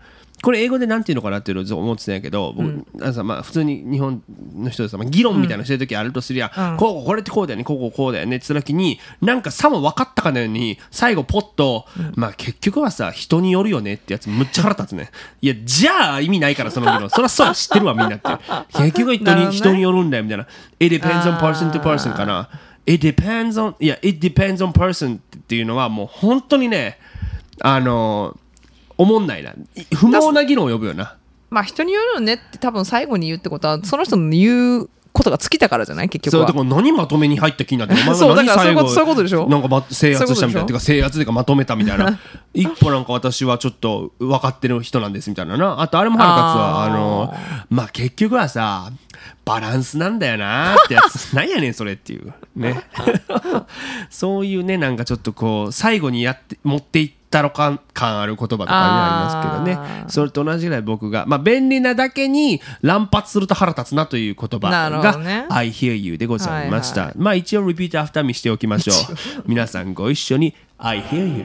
[0.42, 4.22] これ英語でなんていうのかなっていうのを思ってたんやけど僕、あのさまあ、普通に日本
[4.54, 11.84] の人でさ、まあ、議論みたいなのしてる時あるとすりゃ、こうこれってこうだよねこうこうこうだよねって言った時になんかさも分かったかのように最後ポッと、
[12.14, 15.10] まあ結局はさ人によるよねってやつむっちゃ腹立つね。
[15.42, 17.08] いやじゃあ意味ないからその議論。
[17.10, 18.28] そりゃそうや知ってるわみんなって。
[18.72, 20.46] 結局は人に,、人によるんだよみたいな。
[20.78, 22.48] It depends on person to person かな。
[22.86, 26.98] It depends on いや It depends on person っていうのはもう本当にね
[27.60, 28.36] あの
[29.00, 29.54] おもんないな。
[29.94, 31.16] 不毛な議論を呼ぶよな。
[31.48, 36.08] まあ人によるよねって多分最後に言うってことはその人の言うことが尽きたからじゃない？
[36.08, 36.46] 結局は。
[36.46, 39.48] そうだから何まとめに入った気になってお前が何最後そういうことでしょ？
[39.48, 42.20] なんかま制圧したみたいなてか制圧でかまとめたみたいな。
[42.54, 45.80] 一歩なんか私はちょっと分かってる人なんですみたいなな。
[45.80, 46.84] あとあれも腹立つわ。
[46.84, 47.34] あの
[47.70, 48.90] まあ結局はさ
[49.44, 50.74] バランスなんだよな。
[50.74, 52.32] ってやつなんやねんそれっていう。
[52.54, 52.80] ね。
[54.10, 60.04] そういうねなんかちょっとこう最後にやって持っていったろか感ある言葉とかねありますけどね。
[60.08, 65.46] それと同じぐらい僕がまあ便利なだけに乱発すると腹立つなという言葉がどね。
[65.48, 69.42] I hear you でございました、はいまあ一応 repeat after me しておきましょう。
[69.46, 71.44] 皆さんご一緒に I hear you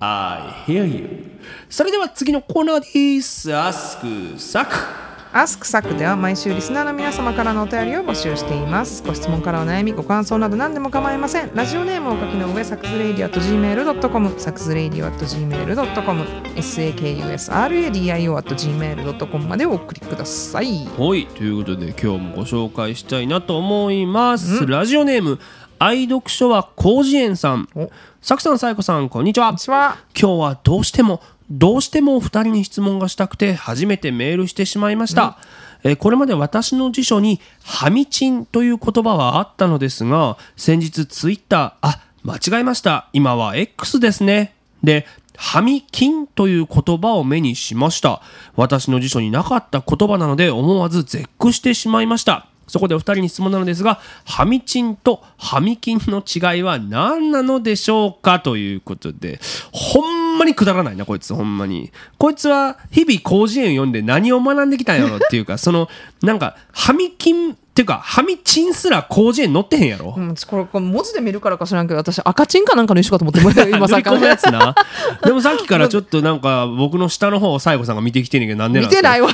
[0.00, 1.38] I hear you
[1.70, 3.54] それでは次のコーナーです。
[3.54, 9.02] アスクサクでは毎週リスナーの皆様からのお便りを募集しています。
[9.02, 11.50] ご質問からお悩み、ご感想など何でも構いません。
[11.54, 16.22] ラジオネームをお書きの上、サクズレイディア at gmail.com、サクズレイディア at gmail.com、
[16.56, 20.86] sakusradio at gmail.com までお送りください。
[20.98, 25.38] はいということで今日もご紹介したいなと思いますラジオネーム
[25.78, 29.96] 愛読書は広辞苑さんおサクさんサイコさんこんにちはこんにちは。
[30.14, 31.22] 今日はどうしても
[31.54, 35.36] どうしてもお二人に質問がしたくて初めてメールしてしまいました、
[35.84, 43.08] えーこれまで私の辞書に「ハミチン」という言葉はあったのですが先日ツイッターあ間違えました。
[43.12, 44.54] 今は X ですね。
[44.82, 48.22] でハミキンという言葉を目にしました。
[48.54, 52.46] 私の辞書になかった言葉なので思わず絶句してしまいました。
[52.68, 58.40] そこでお二人に質問なのですが、ハミチンとハミキンの違いは何なのでしょうか？
[58.40, 59.40] ということで、
[59.72, 61.92] ほんまにくだらないな、こいつ、ほんまに。
[62.18, 65.88] こいつは日々広辞苑読んで何を学んできたんやろっていうか、 その、
[66.22, 70.14] なんか、ハミキンっていうか、ハミチンすら広辞苑載ってへんやろ。
[70.16, 74.74] うん、これこれ文字で見るからか知らんけど私赤チンかなんかの一緒かと思って 今さ塗り込むやつな。
[75.24, 79.30] でもさっきからちょっとなんか僕の下の方を西郷さんが見てきてんねんけどなんでなん見てないわ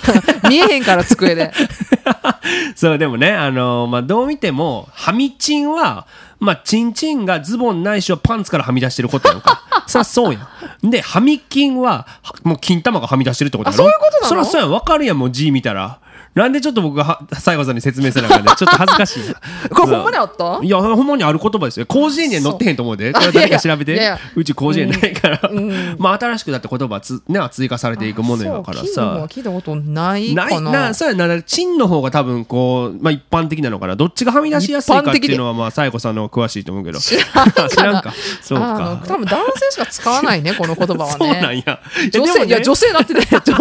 [0.48, 1.52] 見えへんから机で
[2.74, 6.06] そう、でもね、あのまあ、どう見ても、はみちんは、
[6.40, 9.62] まあ、ちんちんがズボンないしはパンツからはみ出してることやんか。
[9.86, 10.48] そりゃそうやん。
[10.82, 13.84] で、はみ金は、はもう金玉がはみ出してるってことやろ？
[13.84, 14.28] あそういうことなの？
[14.28, 14.70] そりゃそうやん。
[14.70, 15.98] わかるやん、もう字見たら。
[16.38, 19.28] なんでちょっと僕がは西郷さんに説明せなあかんねちょっと恥ずかしい。
[19.28, 19.34] な。
[19.74, 20.60] これほんまにあった？
[20.62, 21.86] いや、ほんまにある言葉ですよ。
[21.90, 23.12] 広辞苑には載ってへんと思うで。
[23.12, 24.18] これ誰か調べて？
[24.36, 25.40] うち広辞苑ないから。
[25.98, 29.26] まあ、新しくだって言葉つ、ね、追加されていくものやからさ。
[29.28, 30.46] 聞いたことないな。
[30.46, 31.42] かないなそうやな。
[31.42, 33.96] チンの方が多分こう、まあ、一般的なのかな。
[33.96, 37.00] どっちがはみ出しやすいかっていうのはまあサイコさんの方が詳しいと思うけど。
[37.00, 39.00] 知らんか そうか。
[39.06, 41.80] 多分男性しか使わないねこの言葉はそうなんねや。
[42.12, 43.20] 女性、いや女性だってね。
[43.30, 43.56] 女性が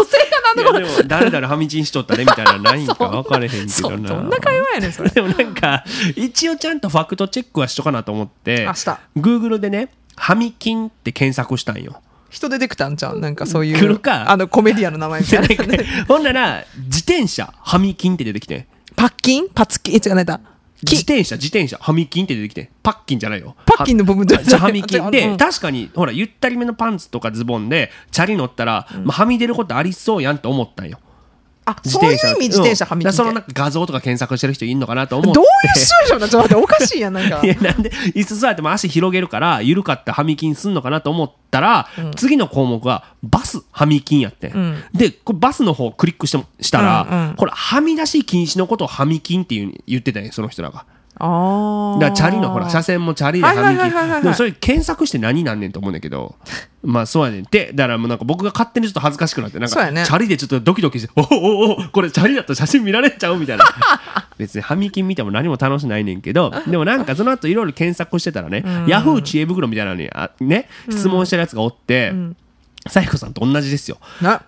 [0.64, 3.98] なんでこれ誰々はみちんしとったねみたいなのないんか分かれへんけそどな。
[3.98, 5.10] うどんな会話やねんそれ。
[5.12, 5.84] でもなんか
[6.16, 9.00] 一応ちゃんとファクトチェックはしとかなと思ってあした。
[9.18, 12.02] Google でね「はみきん」って検索したんよ。
[12.30, 15.84] 人出てきたんちゃうなんかそういうあのコメディアンの名前みたいな。
[16.08, 18.68] ほんなら自転車はみきんって出てきて。
[18.96, 19.48] パッキン？
[19.50, 19.92] パツキ？
[19.92, 20.40] ンえ違うなんだ
[20.84, 22.70] 自転車自転車はみきんって出てきて。
[22.84, 23.56] パッキンじゃないよ。
[23.66, 25.10] パッキンの部分じゃじゃはみきん。
[25.12, 31.00] で、確かにほらゆったりめのパンツとかズボンでチャリ乗ったら、まあ、はみ出ることありそうやんと思ったんよ
[31.68, 32.86] あそういう意味自転車。
[32.86, 33.34] はみキンってうん。
[33.34, 35.34] だからそのなんか画像とか検索してる人いるのかなと思って。
[35.34, 37.28] どういうシチュエーションなんちょっと待っておかしいやんな。
[37.28, 47.36] ん かいやなんで椅子座っても足広げるから緩かったはみ筋すんのかなと思ったら、次の項目がバスはみ筋やって、ん、でこれバスの方をクリックしてもしたら、うんうん。
[47.36, 50.86] これはみ出し禁止のことをはみ筋っていう言ってたんよその人らが。
[51.20, 54.10] ああだチャリのほら車線もチャリではみはいはいはいはい。
[54.10, 56.36] はい筋でもそれ検索して何なんねんと思うねんだけど。
[56.84, 57.44] まあそうやねん。
[57.44, 60.06] ってだからもうなんか僕が勝手にちょっと恥ずかしくなってなんかね。
[60.06, 63.66] チャリでちょっとドキドキしておおおおこれチャリだと写真見られちゃうみたいな。
[64.38, 72.14] 別にはみ筋見ても何も楽しないねんけど でもなんかその後いろいろ検索してたらねヤフー知恵袋みたいなのにあね質問してるやつがおって
[72.88, 73.98] サイコさんと同じですよ。
[74.22, 74.42] な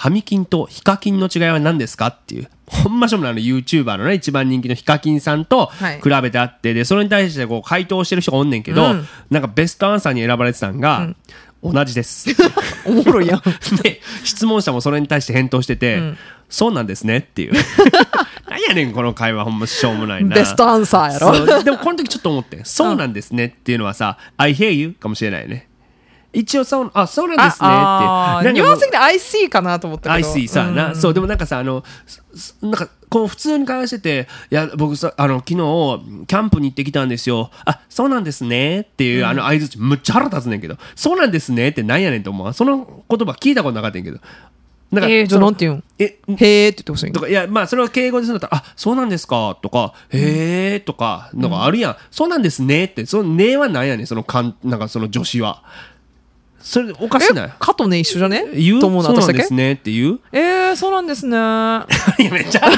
[0.00, 2.48] ハミキンとヒカキンの違いは何ですかっていう。
[2.66, 11.14] ほんましょもないあの YouTuber のね、一番人気のヒカキンさんとはい比べてあって、で、それに対してこう回答してる人がおんねんけど、うんなんかベストアンサーに選ばれてたんが、
[11.62, 12.30] 同じです。
[12.88, 13.42] おもろいやん
[13.84, 16.00] で、質問者もそれに対して返答してて、
[16.48, 17.52] そうなんですねっていう。
[18.48, 20.34] なんやねん、この会話ほんましょうもないな。
[20.34, 25.68] ベストアンサーやろそうでもこの時ちょっと思って、そうなんですねっていうのはさ、I hear you かもしれないよね。
[26.32, 27.68] 一応そう、あ、そうなんですね
[28.50, 28.60] って。
[28.60, 31.82] ニュアンス的に IC かなと思ったけど IC さ、な、そう、でもなんかさ、あの、
[32.34, 37.50] すなんか、こう普通に会話してて、いや、僕さ、あの、昨日、キャンプに行ってきたんですよ。
[37.64, 42.52] あ、そうなんですねっていう、あの、相づち、むっちゃ腹立つねんけど、そうなんですねってなんやねんと思う。
[42.52, 44.20] その言葉聞いたことなかったんやけど。
[44.92, 45.84] なんかえー、じゃあなんて言うん？
[46.00, 51.96] え、へーって言ってほしいとか、いや、まあ、それは敬語でするんだったら、あ、そうなんですか、とか、へえとか、のがあるやん。
[52.10, 55.62] そうなんですねって、そのねはなんやねん、そのかん、なんかその助詞は。
[56.62, 57.46] それ、おかしない？
[57.46, 57.52] え。
[57.58, 58.44] かとね一緒じゃね？
[58.54, 58.80] 言う？
[58.80, 60.20] と思うのそうなん私だけですねって言う？
[60.32, 61.36] えー、そうなんですね。
[61.38, 62.70] いや、めっちゃ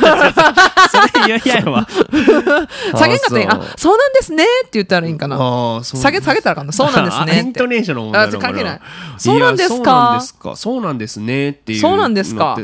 [0.91, 1.87] それ嫌ややわ。
[2.97, 5.81] 下げんかったらああそうなんですねって言ったらいいんかな。
[5.83, 8.65] 下げ下げたらあかんなそうなんですね イントネーションの問題ない。
[8.65, 8.81] や
[9.19, 9.77] そうなんですか。
[9.77, 10.57] そうなんですか。
[10.57, 11.81] そうなんですねっていう。
[11.81, 12.59] そうなんですか。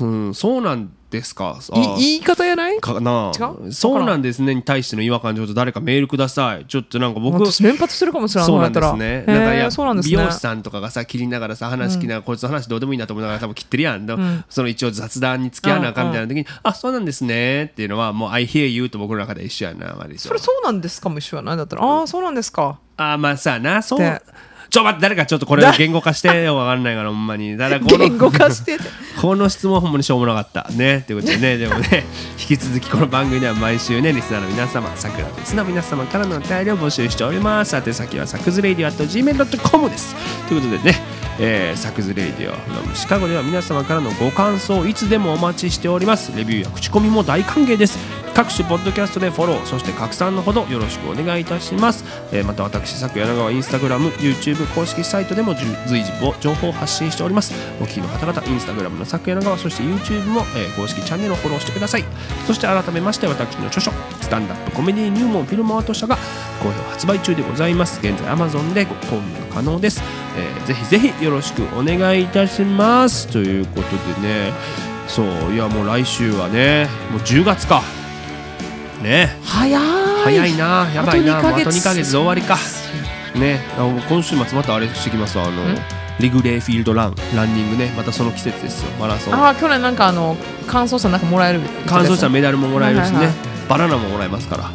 [0.00, 1.58] うん、そうなんですか？
[1.98, 2.78] 言い方やない？
[2.80, 3.32] かな
[3.70, 4.54] そうなんですね。
[4.54, 6.66] に対しての違和感ちょっと誰かメールください。
[6.66, 9.24] ちょっとなんか僕私連発してるかもしれないそうなんですね。
[9.26, 9.70] なんかいや
[10.02, 14.44] 美容師さんとかがさ切りながらさ話聞きながら、こいつの話どうでもいいなと思いながら多分切ってるやん、ん。
[14.50, 17.64] その一応雑談に付き合わなあかんみたいな時に、あそうなんですね。
[17.64, 21.08] っていうのはもう I hear you と僕の中で一緒やな割とそれそうなんですか？
[21.08, 21.56] も一緒やない。
[21.56, 21.82] だったら。
[21.82, 22.80] ああそうなんですか。
[22.98, 23.80] あまあさな。
[23.82, 27.56] そうょ待って誰かちょっとこれを言語化してよわかんないからほんまに。
[27.56, 28.78] だからこの言語化して。
[28.78, 28.84] て
[29.20, 30.70] この質問ほんまにしょうもなかった。
[30.72, 32.04] ねということでね でもね
[32.38, 37.76] 引き続きこの番組では毎週ねリスナーの皆様さくらとリスナーの皆様からのお便りを募集しております。
[37.76, 40.14] 宛先はサクズレイディオ at gmail.com です。
[40.48, 46.36] ということでねえー、サクズレイディオフロムシカゴでは皆様からのご感想をいつでもお待ちしております。
[46.36, 47.98] レビューや口コミも大歓迎です。
[48.34, 55.56] 各種ポッドキャストでフォローそして拡散のほどよろしくお願いいたします、えーまた私佐久柳川インスタグラム YouTube 公式サイトでも
[55.88, 57.52] 随時情報を発信しております。
[57.80, 62.04] お聞きの方々インスタグラムの佐久柳川そして YouTube も、えー公式チャンネルをフォローしてください。
[62.46, 66.16] そして改めまして私の著書スタンダップコメディ入門フィルムアート社が
[66.62, 67.98] 好評発売中でございます。
[68.00, 70.00] 現在 Amazon でご購入が可能です、
[70.38, 73.26] えーぜひぜひよろしくお願いいたします。
[73.28, 74.52] ということでね。
[75.06, 77.82] そういやもう来週はねもう10月か。
[79.02, 79.36] ね。
[79.42, 79.82] 早い。
[80.24, 80.90] 早いな。
[80.94, 81.38] やばいな。
[81.38, 81.54] あと2ヶ月。
[81.54, 82.56] もうあと2ヶ月で終わりか。
[83.34, 83.60] ね。
[84.08, 85.44] 今週末またあれしてきますわ。
[85.44, 85.62] あの
[86.20, 87.92] リグレーフィールドランランニングね。
[87.96, 88.90] またその季節ですよ。
[88.98, 89.34] マラソン。
[89.34, 90.36] ああ去年なんかあの
[90.66, 93.30] 乾燥したなんかもらえる乾燥したメダルももらえるしね、
[93.68, 94.70] バナナももらえますから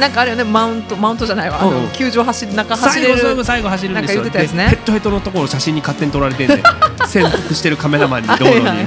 [0.00, 1.62] なんかあるよねマウントマウントじゃないわ。
[1.62, 1.84] あうんうん。
[1.84, 4.22] の球場走り中走最れる後最後最後走るんですよ。
[4.22, 4.70] なんか言ってたやつね。
[4.70, 6.62] でヘッドヘッドのところ写真に勝手に撮られてんで
[7.06, 8.50] 潜伏してるカメラマンに道路に。
[8.50, 8.84] はいはいはい。
[8.84, 8.86] う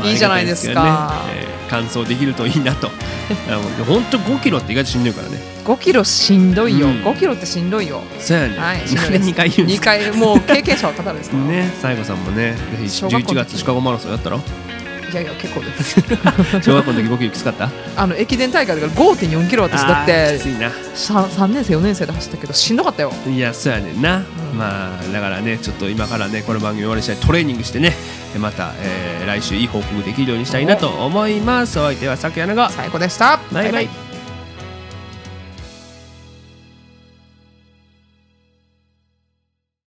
[0.00, 0.82] まあいいじゃないですか。
[1.28, 1.34] ね。
[1.40, 2.90] えー完走できるといいなと。
[3.88, 5.40] 本当5キロって意外としんどいからね。
[5.64, 7.02] 5キロしんどいよ、うん。
[7.02, 8.02] 5キロってしんどいよ。
[8.20, 8.86] そうやね、はい。
[8.86, 13.46] しんどいなんでです2回言うんです2か回もう経験者はただですから、 ね西郷さんもねぜひ11小学校の時。
[13.52, 14.42] 月シカゴマラソンやったろ？
[15.12, 16.00] いやいや 結構です。
[16.62, 17.68] 小学校の時5キロきつかった？
[17.96, 20.68] あの駅伝大会だから5.4キロ私だってきついな。
[20.68, 23.12] 3, 3年生4年生で走ったけどしんどかったよ。
[23.28, 24.22] いやそうやねんな、
[24.56, 27.94] まあだからねちょっと今からねこの番組終わりにしたいトレーニングしてね。
[28.38, 31.78] また、えー来週いい報告できるようにしたいなと思います。
[31.78, 33.38] お相手はさくやなが最高でした。
[33.52, 34.01] バイバイ